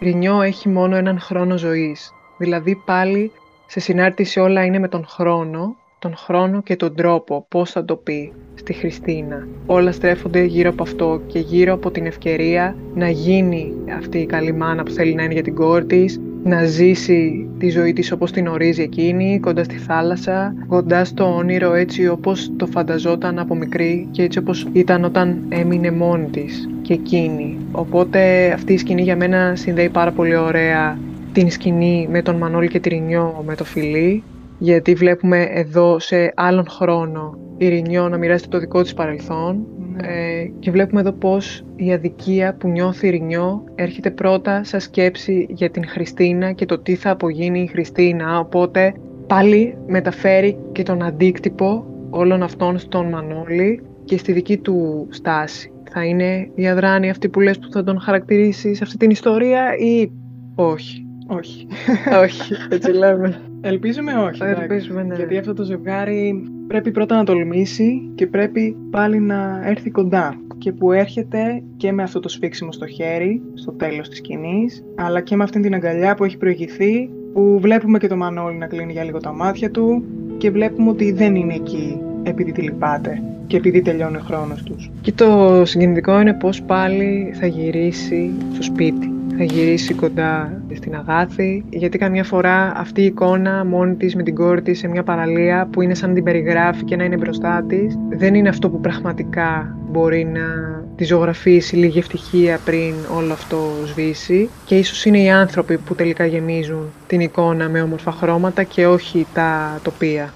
[0.00, 2.12] Ρινιό έχει μόνο έναν χρόνο ζωής.
[2.38, 3.32] Δηλαδή, πάλι
[3.66, 7.96] σε συνάρτηση όλα είναι με τον χρόνο τον χρόνο και τον τρόπο πώς θα το
[7.96, 9.46] πει στη Χριστίνα.
[9.66, 14.52] Όλα στρέφονται γύρω από αυτό και γύρω από την ευκαιρία να γίνει αυτή η καλή
[14.52, 18.32] μάνα που θέλει να είναι για την κόρη της, να ζήσει τη ζωή της όπως
[18.32, 24.08] την ορίζει εκείνη, κοντά στη θάλασσα, κοντά στο όνειρο έτσι όπως το φανταζόταν από μικρή
[24.10, 27.58] και έτσι όπως ήταν όταν έμεινε μόνη της και εκείνη.
[27.72, 30.98] Οπότε αυτή η σκηνή για μένα συνδέει πάρα πολύ ωραία
[31.32, 34.22] την σκηνή με τον Μανώλη και τη Ρινιό με το φιλί
[34.64, 40.08] γιατί βλέπουμε εδώ σε άλλον χρόνο η Ρινιό να μοιράζεται το δικό της παρελθόν ναι.
[40.08, 45.46] ε, και βλέπουμε εδώ πως η αδικία που νιώθει η Ρινιό έρχεται πρώτα σαν σκέψη
[45.50, 48.94] για την Χριστίνα και το τι θα απογίνει η Χριστίνα, οπότε
[49.26, 55.72] πάλι μεταφέρει και τον αντίκτυπο όλων αυτών στον Μανώλη και στη δική του στάση.
[55.90, 59.76] Θα είναι η αδράνη αυτή που λες που θα τον χαρακτηρίσει σε αυτή την ιστορία
[59.76, 60.10] ή
[60.54, 61.66] όχι; Όχι.
[62.24, 63.53] όχι, έτσι λέμε.
[63.66, 64.42] Ελπίζουμε όχι.
[64.42, 65.14] Ελπίζουμε, ναι.
[65.14, 70.34] Γιατί αυτό το ζευγάρι πρέπει πρώτα να τολμήσει και πρέπει πάλι να έρθει κοντά.
[70.58, 75.20] Και που έρχεται και με αυτό το σφίξιμο στο χέρι, στο τέλος της σκηνής, αλλά
[75.20, 78.92] και με αυτήν την αγκαλιά που έχει προηγηθεί, που βλέπουμε και το Μανώλη να κλείνει
[78.92, 80.04] για λίγο τα μάτια του
[80.38, 84.90] και βλέπουμε ότι δεν είναι εκεί επειδή τη λυπάται και επειδή τελειώνει ο χρόνος τους.
[85.00, 91.64] Και το συγκινητικό είναι πώς πάλι θα γυρίσει στο σπίτι θα γυρίσει κοντά στην Αγάθη,
[91.70, 95.68] γιατί καμιά φορά αυτή η εικόνα μόνη της με την κόρη της σε μια παραλία
[95.72, 98.80] που είναι σαν να την περιγράφει και να είναι μπροστά της, δεν είναι αυτό που
[98.80, 105.30] πραγματικά μπορεί να τη ζωγραφίσει λίγη ευτυχία πριν όλο αυτό σβήσει και ίσως είναι οι
[105.30, 110.32] άνθρωποι που τελικά γεμίζουν την εικόνα με όμορφα χρώματα και όχι τα τοπία.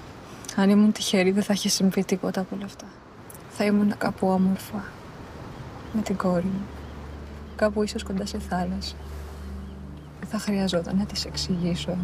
[0.55, 2.85] Αν ήμουν τυχερή δεν θα είχε συμβεί τίποτα από όλα αυτά.
[3.49, 4.83] Θα ήμουν κάπου όμορφα
[5.93, 6.78] με την κόρη μου
[7.59, 8.95] κάπου ίσως κοντά σε θάλασσα.
[10.19, 11.97] Δεν θα χρειαζόταν να της εξηγήσω.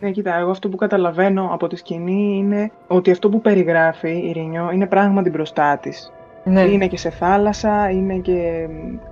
[0.00, 4.32] Ναι, κοίτα, εγώ αυτό που καταλαβαίνω από τη σκηνή είναι ότι αυτό που περιγράφει η
[4.32, 6.12] Ρινιό είναι πράγματι μπροστά της.
[6.44, 6.60] Ναι.
[6.60, 8.68] Είναι και σε θάλασσα, είναι και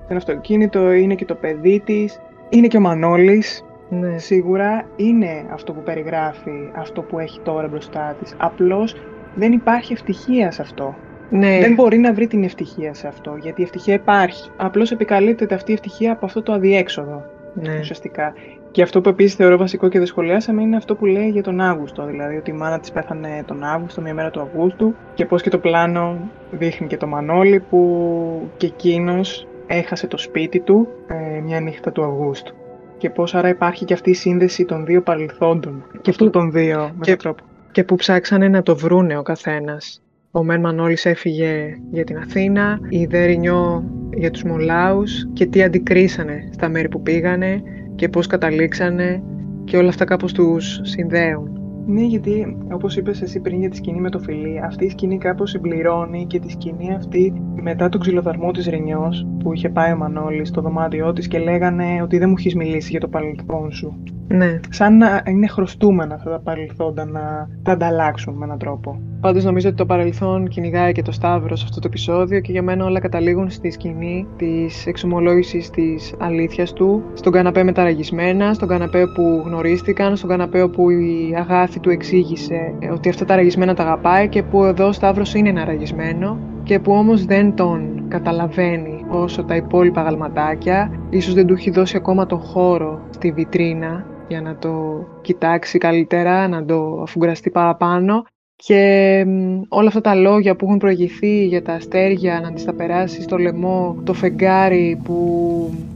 [0.09, 3.65] ένα αυτοκίνητο, είναι και το παιδί της, είναι και ο Μανώλης.
[3.89, 4.19] Ναι.
[4.19, 8.35] Σίγουρα είναι αυτό που περιγράφει, αυτό που έχει τώρα μπροστά της.
[8.37, 8.97] Απλώς
[9.35, 10.95] δεν υπάρχει ευτυχία σε αυτό.
[11.31, 11.59] Ναι.
[11.61, 14.51] Δεν μπορεί να βρει την ευτυχία σε αυτό, γιατί η ευτυχία υπάρχει.
[14.57, 17.25] Απλώς επικαλύπτεται αυτή η ευτυχία από αυτό το αδιέξοδο.
[17.55, 17.79] Ναι.
[17.79, 18.35] Ουσιαστικά.
[18.71, 21.61] Και αυτό που επίσης θεωρώ βασικό και δεν σχολιάσαμε είναι αυτό που λέει για τον
[21.61, 22.07] Αύγουστο.
[22.07, 25.51] Δηλαδή ότι η μάνα της πέθανε τον Αύγουστο, μια μέρα του Αυγούστου, και πώς και
[25.51, 26.19] το πλάνο
[26.51, 32.05] δείχνει και το Μανώλη που και εκείνος έχασε το σπίτι του ε, μια νύχτα του
[32.05, 32.55] Αυγούστου.
[32.97, 35.85] Και πώς άρα υπάρχει και αυτή η σύνδεση των δύο παρελθόντων.
[36.01, 37.43] Και αυτού των δύο με τον τρόπο.
[37.73, 40.01] Και που ψάξανε να το βρούνε ο καθένας.
[40.37, 46.49] Ο Μεν Μανώλης έφυγε για την Αθήνα, η Δερινιό για τους Μολάους και τι αντικρίσανε
[46.53, 47.63] στα μέρη που πήγανε
[47.95, 49.23] και πώς καταλήξανε
[49.65, 51.61] και όλα αυτά κάπως τους συνδέουν.
[51.87, 55.19] Ναι, γιατί όπως είπες εσύ πριν για τη σκηνή με το φιλί, αυτή η σκηνή
[55.19, 59.97] κάπως συμπληρώνει και τη σκηνή αυτή μετά τον ξυλοδαρμό της Ρενιός που είχε πάει ο
[59.97, 64.03] Μανώλης στο δωμάτιό της και λέγανε ότι δεν μου έχεις μιλήσει για το παρελθόν σου.
[64.29, 64.61] Ναι.
[64.71, 69.01] Σαν να είναι χρωστούμενα αυτά τα παρελθόντα να τα ανταλλάξουν με έναν τρόπο.
[69.21, 72.63] Πάντως νομίζω ότι το παρελθόν κυνηγάει και το Σταύρο σε αυτό το επεισόδιο και για
[72.63, 79.07] μένα όλα καταλήγουν στη σκηνή της εξομολόγησης της αλήθειας του, στον καναπέ μεταραγισμένα, στον καναπέ
[79.07, 84.29] που γνωρίστηκαν, στον καναπέ όπου η αγάθη του εξήγησε ότι αυτά τα ραγισμένα τα αγαπάει
[84.29, 89.45] και που εδώ ο Σταύρος είναι ένα ραγισμένο και που όμως δεν τον καταλαβαίνει όσο
[89.45, 94.57] τα υπόλοιπα γαλματάκια, ίσως δεν του έχει δώσει ακόμα τον χώρο στη βιτρίνα για να
[94.57, 98.25] το κοιτάξει καλύτερα, να το αφουγκραστεί παραπάνω
[98.57, 99.25] και
[99.69, 103.37] όλα αυτά τα λόγια που έχουν προηγηθεί για τα αστέρια να τις τα περάσει στο
[103.37, 105.19] λαιμό το φεγγάρι που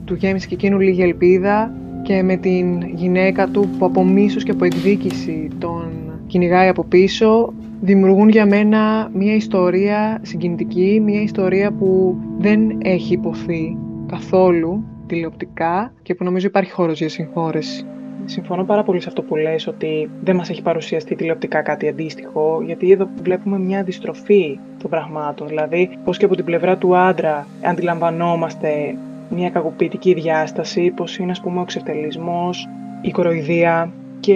[0.05, 4.51] του γέμισε και εκείνου λίγη ελπίδα και με την γυναίκα του που από μίσος και
[4.51, 5.89] από εκδίκηση τον
[6.27, 13.77] κυνηγάει από πίσω δημιουργούν για μένα μια ιστορία συγκινητική, μια ιστορία που δεν έχει υποθεί
[14.07, 17.85] καθόλου τηλεοπτικά και που νομίζω υπάρχει χώρος για συγχώρεση.
[18.25, 22.61] Συμφωνώ πάρα πολύ σε αυτό που λες ότι δεν μας έχει παρουσιαστεί τηλεοπτικά κάτι αντίστοιχο,
[22.65, 25.47] γιατί εδώ βλέπουμε μια αντιστροφή των πραγμάτων.
[25.47, 28.95] Δηλαδή, πώς και από την πλευρά του άντρα αντιλαμβανόμαστε
[29.29, 32.67] μια κακοποιητική διάσταση, πώς είναι ας πούμε ο εξευτελισμός,
[33.01, 34.35] η κοροϊδία και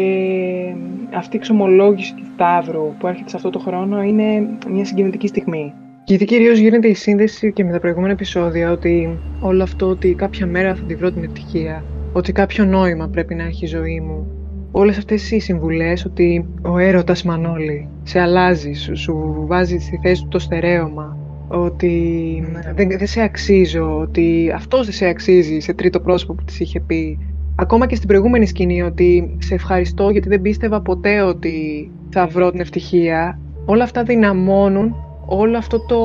[1.14, 5.74] αυτή η εξομολόγηση του Σταύρου που έρχεται σε αυτό το χρόνο είναι μια συγκινητική στιγμή.
[6.04, 10.46] Γιατί κυρίως γίνεται η σύνδεση και με τα προηγούμενα επεισόδια ότι όλο αυτό ότι κάποια
[10.46, 11.84] μέρα θα τη βρω την ευτυχία,
[12.16, 14.28] ότι κάποιο νόημα πρέπει να έχει η ζωή μου.
[14.72, 20.22] Όλες αυτές οι συμβουλές ότι ο έρωτας Μανώλη σε αλλάζει, σου, σου βάζει στη θέση
[20.22, 21.90] του το στερέωμα, ότι
[22.52, 22.74] ναι.
[22.76, 26.80] δεν, δεν σε αξίζω, ότι αυτός δεν σε αξίζει σε τρίτο πρόσωπο που της είχε
[26.80, 27.20] πει.
[27.56, 32.52] Ακόμα και στην προηγούμενη σκηνή ότι σε ευχαριστώ γιατί δεν πίστευα ποτέ ότι θα βρω
[32.52, 33.40] την ευτυχία.
[33.66, 34.96] Όλα αυτά δυναμώνουν
[35.26, 36.00] όλο αυτό το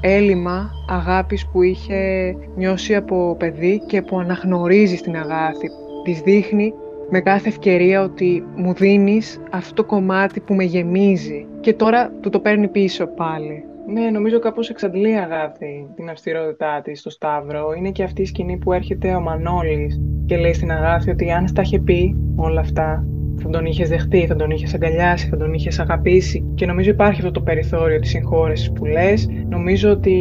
[0.00, 5.70] έλλειμμα αγάπης που είχε νιώσει από παιδί και που αναγνωρίζει στην αγάπη.
[6.04, 6.72] Της δείχνει
[7.10, 12.28] με κάθε ευκαιρία ότι μου δίνεις αυτό το κομμάτι που με γεμίζει και τώρα του
[12.30, 13.64] το παίρνει πίσω πάλι.
[13.92, 17.72] Ναι, νομίζω κάπως εξαντλεί αγάπη την αυστηρότητά της στο Σταύρο.
[17.76, 21.48] Είναι και αυτή η σκηνή που έρχεται ο Μανώλης και λέει στην αγάπη ότι αν
[21.48, 23.06] στα είχε πει όλα αυτά,
[23.42, 26.44] θα τον είχες δεχτεί, θα τον είχες αγκαλιάσει, θα τον είχες αγαπήσει.
[26.54, 29.28] Και νομίζω υπάρχει αυτό το περιθώριο της συγχώρεσης που λες.
[29.48, 30.16] Νομίζω ότι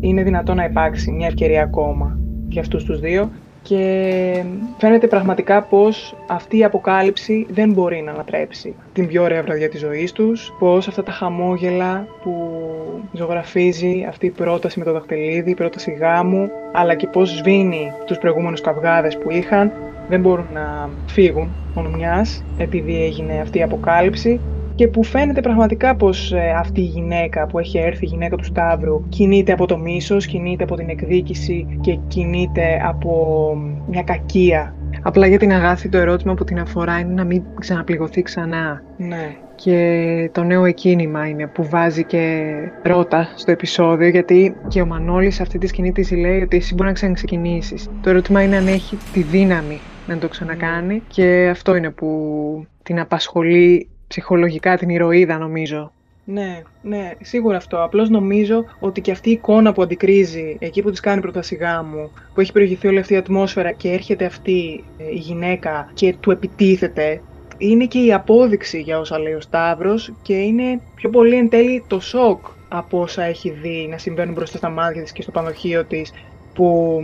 [0.00, 3.30] είναι δυνατό να υπάρξει μια ευκαιρία ακόμα για αυτούς τους δύο.
[3.62, 4.44] Και
[4.78, 9.80] φαίνεται πραγματικά πως αυτή η αποκάλυψη δεν μπορεί να ανατρέψει την πιο ωραία βραδιά της
[9.80, 12.60] ζωής τους, πως αυτά τα χαμόγελα που
[13.12, 18.18] ζωγραφίζει αυτή η πρόταση με το δαχτυλίδι, η πρόταση γάμου, αλλά και πως σβήνει τους
[18.18, 19.72] προηγούμενους καυγάδες που είχαν,
[20.08, 24.40] δεν μπορούν να φύγουν μόνος μιας επειδή έγινε αυτή η αποκάλυψη
[24.78, 28.44] και που φαίνεται πραγματικά πως ε, αυτή η γυναίκα που έχει έρθει, η γυναίκα του
[28.44, 33.12] Σταύρου, κινείται από το μίσος, κινείται από την εκδίκηση και κινείται από
[33.88, 34.74] μια κακία.
[35.02, 38.82] Απλά για την αγάθη το ερώτημα που την αφορά είναι να μην ξαναπληγωθεί ξανά.
[38.96, 39.36] Ναι.
[39.54, 45.40] Και το νέο εκκίνημα είναι που βάζει και ρώτα στο επεισόδιο, γιατί και ο Μανώλης
[45.40, 47.88] αυτή τη σκηνή της λέει ότι εσύ μπορεί να ξαναξεκινήσεις.
[48.02, 53.00] Το ερώτημα είναι αν έχει τη δύναμη να το ξανακάνει και αυτό είναι που την
[53.00, 55.92] απασχολεί ψυχολογικά την ηρωίδα νομίζω.
[56.30, 57.82] Ναι, ναι, σίγουρα αυτό.
[57.82, 62.10] Απλώς νομίζω ότι και αυτή η εικόνα που αντικρίζει εκεί που της κάνει πρόταση γάμου,
[62.34, 66.30] που έχει προηγηθεί όλη αυτή η ατμόσφαιρα και έρχεται αυτή ε, η γυναίκα και του
[66.30, 67.20] επιτίθεται,
[67.58, 71.84] είναι και η απόδειξη για όσα λέει ο Σταύρος και είναι πιο πολύ εν τέλει
[71.86, 75.84] το σοκ από όσα έχει δει να συμβαίνουν μπροστά στα μάτια της και στο πανδοχείο
[75.84, 76.12] της
[76.54, 77.00] που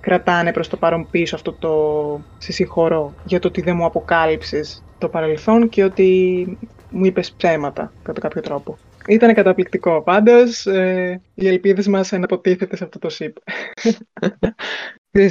[0.00, 4.82] κρατάνε προς το παρόν πίσω αυτό το «σε συγχωρώ» για το ότι δεν μου αποκάλυψες
[5.02, 6.58] το παρελθόν και ότι
[6.90, 8.78] μου είπες ψέματα κατά κάποιο τρόπο.
[9.08, 10.02] Ήταν καταπληκτικό.
[10.02, 13.36] Πάντως, ε, οι ελπίδες μας εναποτίθεται σε αυτό το ΣΥΠ.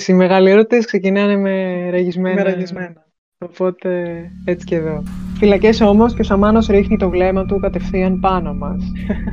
[0.08, 2.36] Οι μεγάλοι έρωτες ξεκινάνε με ραγισμένα.
[2.36, 3.06] Με ραγισμένα.
[3.46, 5.04] Οπότε έτσι και εδώ.
[5.38, 8.84] Φυλακές όμως και ο Σαμάνος ρίχνει το βλέμμα του κατευθείαν πάνω μας.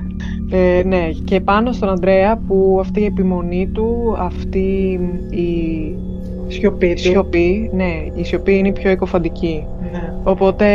[0.50, 5.94] ε, ναι, και πάνω στον Ανδρέα που αυτή η επιμονή του, αυτή η
[6.48, 7.00] σιωπή του.
[7.00, 9.66] Σιωπή, ναι, η σιωπή είναι η πιο εκοφαντική.
[9.92, 10.12] Ναι.
[10.22, 10.66] Οπότε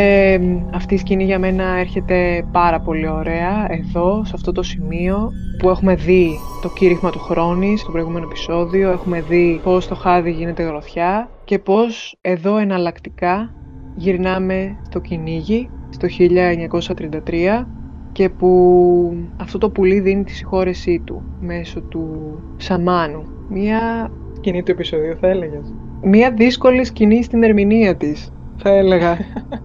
[0.74, 5.70] αυτή η σκηνή για μένα έρχεται πάρα πολύ ωραία εδώ, σε αυτό το σημείο που
[5.70, 6.30] έχουμε δει
[6.62, 11.60] το κήρυγμα του χρόνου στο προηγούμενο επεισόδιο, έχουμε δει πώς το χάδι γίνεται γροθιά και
[11.60, 13.54] πώς εδώ εναλλακτικά
[13.96, 16.08] γυρνάμε στο κυνήγι στο
[17.62, 17.66] 1933
[18.12, 22.08] και που αυτό το πουλί δίνει τη συγχώρεσή του μέσω του
[22.58, 23.24] Σαμάνου.
[23.50, 24.12] Μια
[24.44, 25.74] σκηνή του επεισοδίου θα έλεγες.
[26.02, 29.18] Μια δύσκολη σκηνή στην ερμηνεία της, θα έλεγα.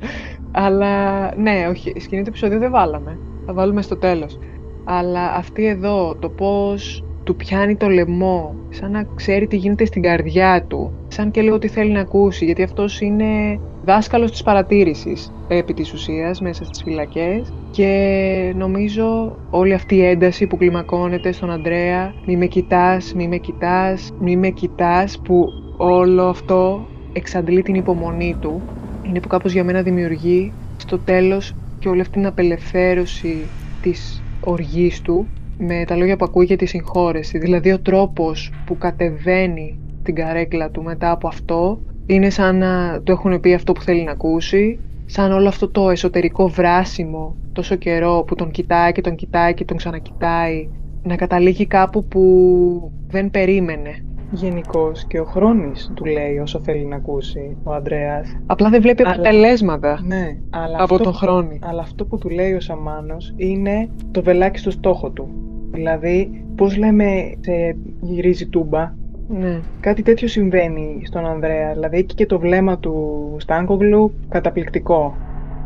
[0.65, 3.19] Αλλά ναι, όχι, η σκηνή του επεισοδίου δεν βάλαμε.
[3.47, 4.39] Θα βάλουμε στο τέλος.
[4.85, 10.03] Αλλά αυτή εδώ, το πώς του πιάνει το λαιμό, σαν να ξέρει τι γίνεται στην
[10.03, 15.33] καρδιά του, σαν και λίγο τι θέλει να ακούσει, γιατί αυτός είναι δάσκαλος της παρατήρησης
[15.49, 17.53] επί της ουσίας μέσα στις φυλακές.
[17.71, 23.37] Και νομίζω όλη αυτή η ένταση που κλιμακώνεται στον Αντρέα «Μη με κοιτάς, μη με
[23.37, 28.63] κοιτάς, μη με κοιτάς» που όλο αυτό εξαντλεί την υπομονή του
[29.03, 33.37] είναι που κάπως για μένα δημιουργεί στο τέλος και όλη αυτή την απελευθέρωση
[33.83, 35.27] της οργής του
[35.59, 37.39] με τα λόγια που ακούει για τη συγχώρεση.
[37.39, 43.13] Δηλαδή ο τρόπος που κατεβαίνει την καρέκλα του μετά από αυτό είναι σαν να του
[43.13, 48.25] έχουν πει αυτό που θέλει να ακούσει, σαν όλο αυτό το εσωτερικό βράσιμο τόσο καιρό
[48.27, 50.69] που τον κοιτάει και τον κοιτάει και τον ξανακοιτάει,
[51.03, 54.05] να καταλήγει κάπου που δεν περίμενε.
[54.31, 58.37] Γενικώς και ο Χρόνης του λέει όσο θέλει να ακούσει ο Ανδρέας.
[58.47, 61.59] Απλά δεν βλέπει αποτελέσματα ναι, αλλά από αυτό, τον Χρόνη.
[61.63, 65.48] Αλλά αυτό που του λέει ο Σαμάνος είναι το βελάκι στο στόχο του.
[65.79, 68.93] Δηλαδή, πώς λέμε σε γυρίζει τούμπα,
[69.29, 69.61] Ναι.
[69.81, 71.73] Κάτι τέτοιο συμβαίνει στον Ανδρέα.
[71.73, 75.17] Δηλαδή εκεί και το βλέμμα του Στάνκογλου καταπληκτικό.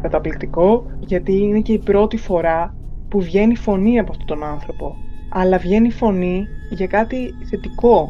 [0.03, 2.75] Καταπληκτικό γιατί είναι και η πρώτη φορά
[3.09, 4.97] που βγαίνει φωνή από αυτόν τον άνθρωπο.
[5.29, 8.09] Αλλά βγαίνει φωνή για κάτι θετικό,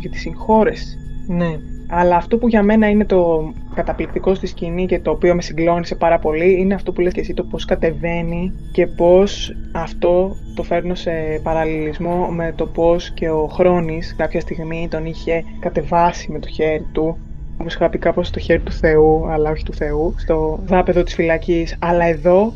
[0.00, 0.98] για τη συγχώρεση.
[1.26, 1.58] Ναι.
[1.90, 5.94] Αλλά αυτό που για μένα είναι το καταπληκτικό στη σκηνή και το οποίο με συγκλώνησε
[5.94, 10.62] πάρα πολύ είναι αυτό που λες και εσύ το πώς κατεβαίνει και πώς αυτό το
[10.62, 11.10] φέρνω σε
[11.42, 16.86] παραλληλισμό με το πώς και ο Χρόνης κάποια στιγμή τον είχε κατεβάσει με το χέρι
[16.92, 17.16] του
[17.60, 21.14] όπως είχα πει κάπως στο χέρι του Θεού, αλλά όχι του Θεού, στο δάπεδο της
[21.14, 22.52] φυλακής, αλλά εδώ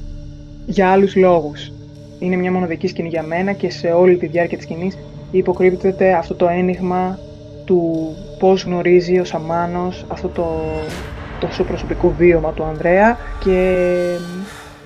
[0.66, 1.72] για άλλους λόγους.
[2.18, 4.98] Είναι μια μοναδική σκηνή για μένα και σε όλη τη διάρκεια της σκηνής
[5.30, 7.18] υποκρύπτεται αυτό το ένιγμα
[7.64, 8.08] του
[8.42, 10.60] πώς γνωρίζει ο Σαμάνος αυτό το
[11.40, 13.86] τόσο προσωπικό βίωμα του Ανδρέα και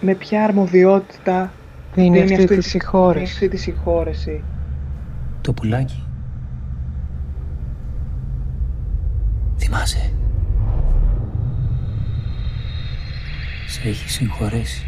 [0.00, 1.52] με ποια αρμοδιότητα
[1.94, 3.32] Είναι δίνει αυτή τη δίνει συγχώρεση.
[3.32, 4.42] αυτή τη συγχώρεση.
[5.40, 6.02] Το πουλάκι.
[9.58, 10.12] Θυμάσαι;
[13.66, 14.86] Σε έχει συγχωρέσει.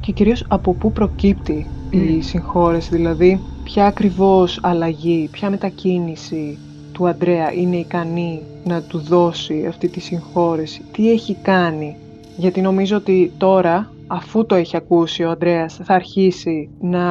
[0.00, 2.20] Και κυρίως από πού προκύπτει η Μμ.
[2.20, 6.58] συγχώρεση, δηλαδή ποια ακριβώς αλλαγή, ποια μετακίνηση
[6.92, 11.96] του Αντρέα είναι ικανή να του δώσει αυτή τη συγχώρεση, τι έχει κάνει;
[12.36, 17.04] Γιατί νομίζω ότι τώρα, αφού το έχει ακούσει ο Ανδρέας, θα αρχίσει να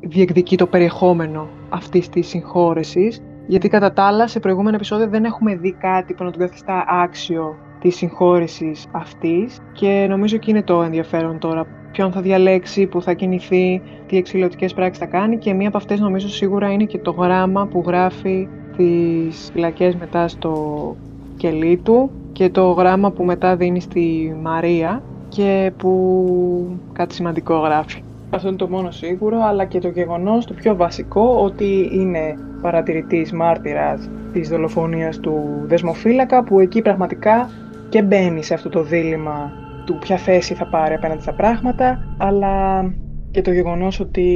[0.00, 5.56] διεκδικεί το περιεχόμενο αυτής της συγχώρεσης, γιατί κατά τα άλλα σε προηγούμενα επεισόδια δεν έχουμε
[5.56, 10.82] δει κάτι που να τον καθιστά άξιο της συγχώρεσης αυτής και νομίζω και είναι το
[10.82, 15.68] ενδιαφέρον τώρα ποιον θα διαλέξει, που θα κινηθεί, τι εξηλωτικές πράξεις θα κάνει και μία
[15.68, 20.96] από αυτές νομίζω σίγουρα είναι και το γράμμα που γράφει τις φυλακές μετά στο
[21.36, 28.02] κελί του και το γράμμα που μετά δίνει στη Μαρία και που κάτι σημαντικό γράφει.
[28.30, 33.32] Αυτό είναι το μόνο σίγουρο, αλλά και το γεγονός το πιο βασικό ότι είναι παρατηρητής
[33.32, 37.50] μάρτυρας της δολοφονίας του δεσμοφύλακα που εκεί πραγματικά
[37.88, 39.52] και μπαίνει σε αυτό το δίλημα
[39.84, 42.84] του ποια θέση θα πάρει απέναντι στα πράγματα, αλλά
[43.30, 44.26] και το γεγονός ότι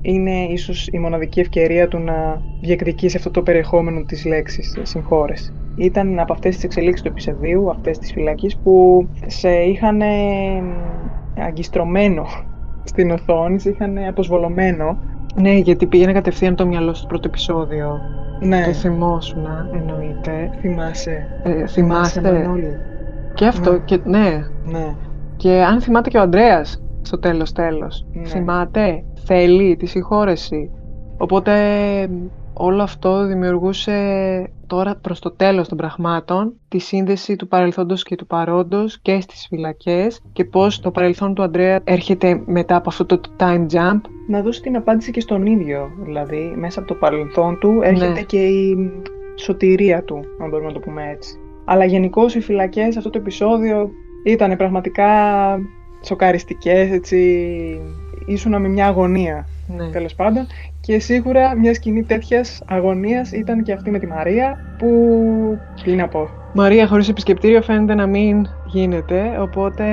[0.00, 5.52] είναι ίσως η μοναδική ευκαιρία του να διεκδικήσει αυτό το περιεχόμενο της λέξης συγχώρεση.
[5.76, 10.00] Ήταν από αυτές τις εξελίξεις του επεισοδίου, αυτές τις φυλακής που σε είχαν
[11.46, 12.26] αγκιστρωμένο
[12.84, 14.98] στην οθόνη, σε είχαν αποσβολωμένο.
[15.34, 18.00] Ναι, γιατί πήγαινε κατευθείαν το μυαλό στο πρώτο επεισόδιο.
[18.40, 20.50] Ναι, Το θυμόσουνα, εννοείται.
[20.60, 21.26] θυμάσαι.
[21.42, 22.32] Ε, θυμάστε.
[22.32, 22.78] Μανώλη.
[23.34, 23.78] Και αυτό, Ναι.
[23.78, 24.46] και, ναι.
[24.64, 24.94] Ναι.
[25.36, 28.06] Και αν θυμάται και ο Ανδρέας στο τέλος τέλος.
[28.12, 28.24] Ναι.
[28.28, 30.70] Θυμάται, θέλει τη συγχώρεση.
[31.16, 31.52] Οπότε
[32.52, 33.96] όλο αυτό δημιουργούσε
[34.66, 39.46] τώρα προς το τέλος των πραγμάτων τη σύνδεση του παρελθόντος και του παρόντος και στις
[39.48, 44.00] φυλακές και πώς το παρελθόν του Ανδρέα έρχεται μετά από αυτό το time jump.
[44.28, 48.22] Να δώσει την απάντηση και στον ίδιο, δηλαδή μέσα από το παρελθόν του έρχεται Ναι.
[48.22, 48.90] και η
[49.34, 51.38] σωτηρία του, αν μπορούμε να το πούμε έτσι.
[51.64, 53.90] Αλλά γενικώς οι φυλακές αυτό το επεισόδιο
[54.24, 55.08] ήταν πραγματικά
[56.04, 57.18] σοκαριστικές, έτσι,
[58.26, 59.46] ήσουνα με μια αγωνία
[59.76, 59.88] Ναι.
[59.90, 60.46] τέλος πάντων.
[60.80, 64.88] Και σίγουρα μια σκηνή τέτοιας αγωνίας ήταν και αυτή με τη Μαρία, που.
[65.84, 66.28] Τι να πω.
[66.54, 69.84] Μαρία χωρίς επισκεπτήριο φαίνεται να μην γίνεται, οπότε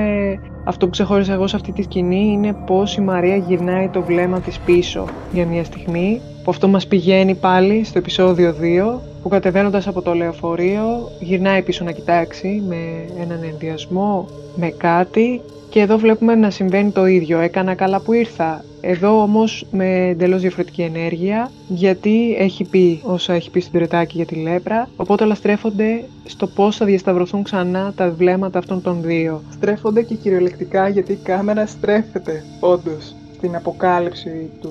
[0.64, 4.40] αυτό που ξεχώρισα εγώ σε αυτή τη σκηνή είναι πως η Μαρία γυρνάει το βλέμμα
[4.40, 9.86] της πίσω για μια στιγμή, που αυτό μας πηγαίνει πάλι στο επεισόδιο 2, που κατεβαίνοντας
[9.86, 16.34] από το λεωφορείο γυρνάει πίσω να κοιτάξει με έναν ενδιασμό, με κάτι και εδώ βλέπουμε
[16.34, 17.38] να συμβαίνει το ίδιο.
[17.38, 18.64] Έκανα καλά που ήρθα.
[18.80, 24.26] Εδώ όμως με εντελώς διαφορετική ενέργεια, γιατί έχει πει όσα έχει πει στην Τρετάκη για
[24.26, 29.42] τη λέπρα, οπότε όλα στρέφονται στο πώς θα διασταυρωθούν ξανά τα βλέμματα αυτών των δύο.
[29.52, 34.70] Στρέφονται και κυριολεκτικά γιατί η κάμερα στρέφεται όντως στην αποκάλυψη του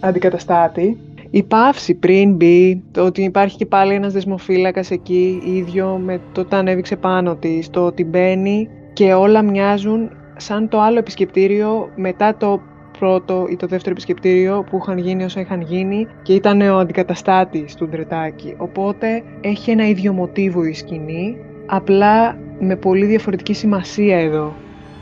[0.00, 0.98] αντικαταστάτη.
[1.34, 6.40] Η παύση πριν μπει, το ότι υπάρχει και πάλι ένας δεσμοφύλακας εκεί, ίδιο με το
[6.40, 12.36] ότι ανέβηξε πάνω της, το ότι μπαίνει και όλα μοιάζουν σαν το άλλο επισκεπτήριο μετά
[12.36, 12.60] το
[12.98, 17.74] πρώτο ή το δεύτερο επισκεπτήριο που είχαν γίνει όσα είχαν γίνει και ήταν ο αντικαταστάτης
[17.74, 18.54] του Ντρετάκη.
[18.58, 24.52] Οπότε έχει ένα ίδιο μοτίβο η σκηνή, απλά με πολύ διαφορετική σημασία εδώ.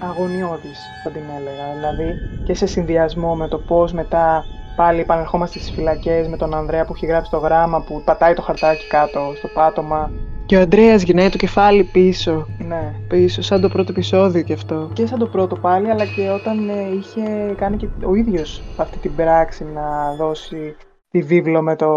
[0.01, 1.75] Αγωνιώδης θα την έλεγα.
[1.75, 2.15] Δηλαδή
[2.45, 4.45] και σε συνδυασμό με το πώς μετά
[4.77, 8.43] πάλι επανερχόμαστε στις φυλακές με τον Ανδρέα που έχει γράψει το γράμμα που πατάει το
[8.43, 10.11] χαρτάκι κάτω στο πάτωμα.
[10.47, 12.95] Και ο Ανδρέας γυρνάει το κεφάλι πίσω, Ναι.
[13.09, 14.91] πίσω σαν το πρώτο επεισόδιο κι αυτό.
[14.93, 18.99] Και σαν το πρώτο πάλι, αλλά και όταν ε, είχε κάνει και ο ίδιος αυτή
[18.99, 20.77] την πράξη να δώσει
[21.11, 21.91] τη βίβλο με το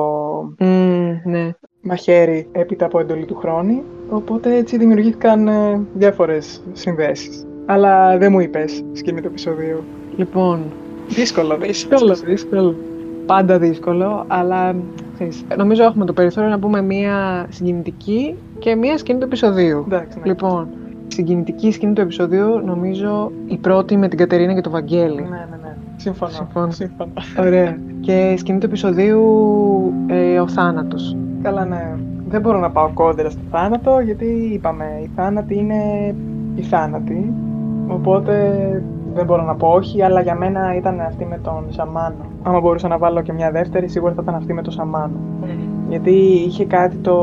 [0.59, 1.49] Μμμ, ναι.
[1.81, 3.83] μαχαίρι έπειτα από εντολή του χρόνου.
[4.09, 7.45] Οπότε έτσι δημιουργήθηκαν ε, διάφορες συνδέσεις.
[7.65, 9.83] Αλλά δεν μου είπες σκηνή του επεισοδίου.
[10.15, 10.71] Λοιπόν,
[11.07, 12.75] Δύσκολο, δύσκολο, δύσκολο.
[13.25, 14.75] πάντα δύσκολο, αλλά
[15.13, 19.83] ξέρεις, νομίζω έχουμε το περιθώριο να πούμε μία συγκινητική και μία σκηνή του επεισοδίου.
[19.87, 20.25] Εντάξει, ναι.
[20.25, 20.67] Λοιπόν,
[21.07, 25.21] συγκινητική σκηνή του επεισοδίου, νομίζω η πρώτη με την Κατερίνα και το Βαγγέλη.
[25.21, 25.75] Ναι, ναι, ναι.
[25.95, 26.31] Συμφωνώ.
[26.31, 26.71] Συμφωνώ.
[26.71, 27.11] Συμφωνώ.
[27.39, 27.77] Ωραία.
[28.01, 29.23] Και η σκηνή του επεισοδίου,
[30.07, 31.17] ε, ο θάνατος.
[31.41, 31.95] Καλά, ναι.
[32.27, 36.13] Δεν μπορώ να πάω κόντρα στο θάνατο, γιατί είπαμε, η θάνατη είναι
[36.55, 37.33] η θάνατη.
[37.87, 38.33] Οπότε
[39.15, 42.31] δεν μπορώ να πω όχι, αλλά για μένα ήταν αυτή με τον Σαμάνο.
[42.43, 45.19] Άμα μπορούσα να βάλω και μια δεύτερη, σίγουρα θα ήταν αυτή με τον Σαμάνο.
[45.89, 46.11] Γιατί
[46.47, 47.17] είχε κάτι το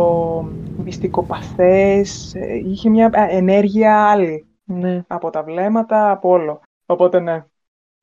[0.85, 4.47] μυστικοπαθές, ε, είχε μια ε, ενέργεια άλλη.
[4.65, 5.03] Ναι.
[5.07, 6.61] Από τα βλέμματα, από όλο.
[6.87, 7.45] Οπότε ναι.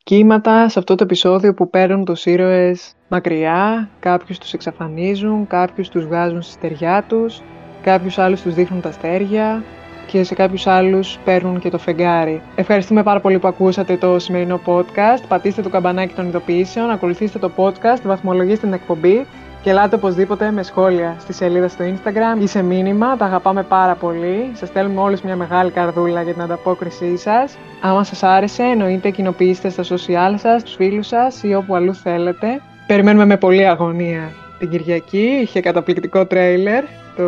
[0.04, 6.06] Κύματα σε αυτό το επεισόδιο που παίρνουν τους ήρωες μακριά, κάποιους τους εξαφανίζουν, κάποιους τους
[6.06, 7.42] βγάζουν στη στεριά τους,
[7.82, 9.64] κάποιους άλλους τους δείχνουν τα αστέρια
[10.12, 12.41] και σε κάποιους άλλους παίρνουν και το φεγγάρι.
[12.55, 15.24] Ευχαριστούμε πάρα πολύ που ακούσατε το σημερινό podcast.
[15.28, 19.26] Πατήστε το καμπανάκι των ειδοποιήσεων, ακολουθήστε το podcast, βαθμολογήστε την εκπομπή
[19.62, 23.18] και ελάτε οπωσδήποτε με σχόλια στη σελίδα στο Instagram ή σε μήνυμα.
[23.18, 24.51] Τα αγαπάμε πάρα πολύ.
[24.53, 27.57] Σας στέλνουμε όλους μια μεγάλη καρδούλα για την ανταπόκρισή σας.
[27.82, 32.62] Άμα σας άρεσε, εννοείται κοινοποιήστε στα social σας, στου φίλους σας ή όπου αλλού θέλετε.
[32.88, 35.39] Περιμένουμε με πολύ αγωνία την Κυριακή.
[35.41, 36.84] Είχε καταπληκτικό τρέιλερ
[37.16, 37.24] το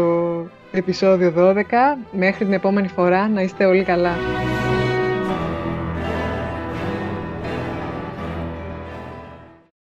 [0.71, 1.63] επεισόδιο 12.
[2.11, 4.15] Μέχρι την επόμενη φορά να είστε όλοι καλά.